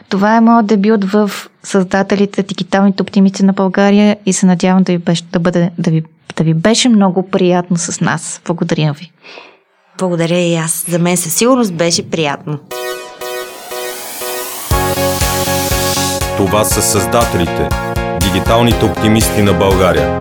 Това 0.09 0.35
е 0.35 0.41
моят 0.41 0.65
дебют 0.65 1.05
в 1.05 1.31
създателите 1.63 2.43
Дигиталните 2.43 3.03
оптимисти 3.03 3.45
на 3.45 3.53
България 3.53 4.17
и 4.25 4.33
се 4.33 4.45
надявам 4.45 4.83
да 4.83 4.91
ви 4.91 4.97
беше, 4.97 5.23
да 5.23 5.39
бъде, 5.39 5.71
да 5.77 5.91
ви, 5.91 6.03
да 6.35 6.43
ви 6.43 6.53
беше 6.53 6.89
много 6.89 7.29
приятно 7.29 7.77
с 7.77 8.01
нас. 8.01 8.41
Благодаря 8.45 8.93
ви. 8.93 9.11
Благодаря 9.97 10.39
и 10.39 10.55
аз. 10.55 10.85
За 10.87 10.99
мен 10.99 11.17
със 11.17 11.33
сигурност 11.33 11.73
беше 11.73 12.09
приятно. 12.09 12.59
Това 16.37 16.63
са 16.63 16.81
създателите, 16.81 17.69
дигиталните 18.21 18.85
оптимисти 18.85 19.41
на 19.41 19.53
България. 19.53 20.19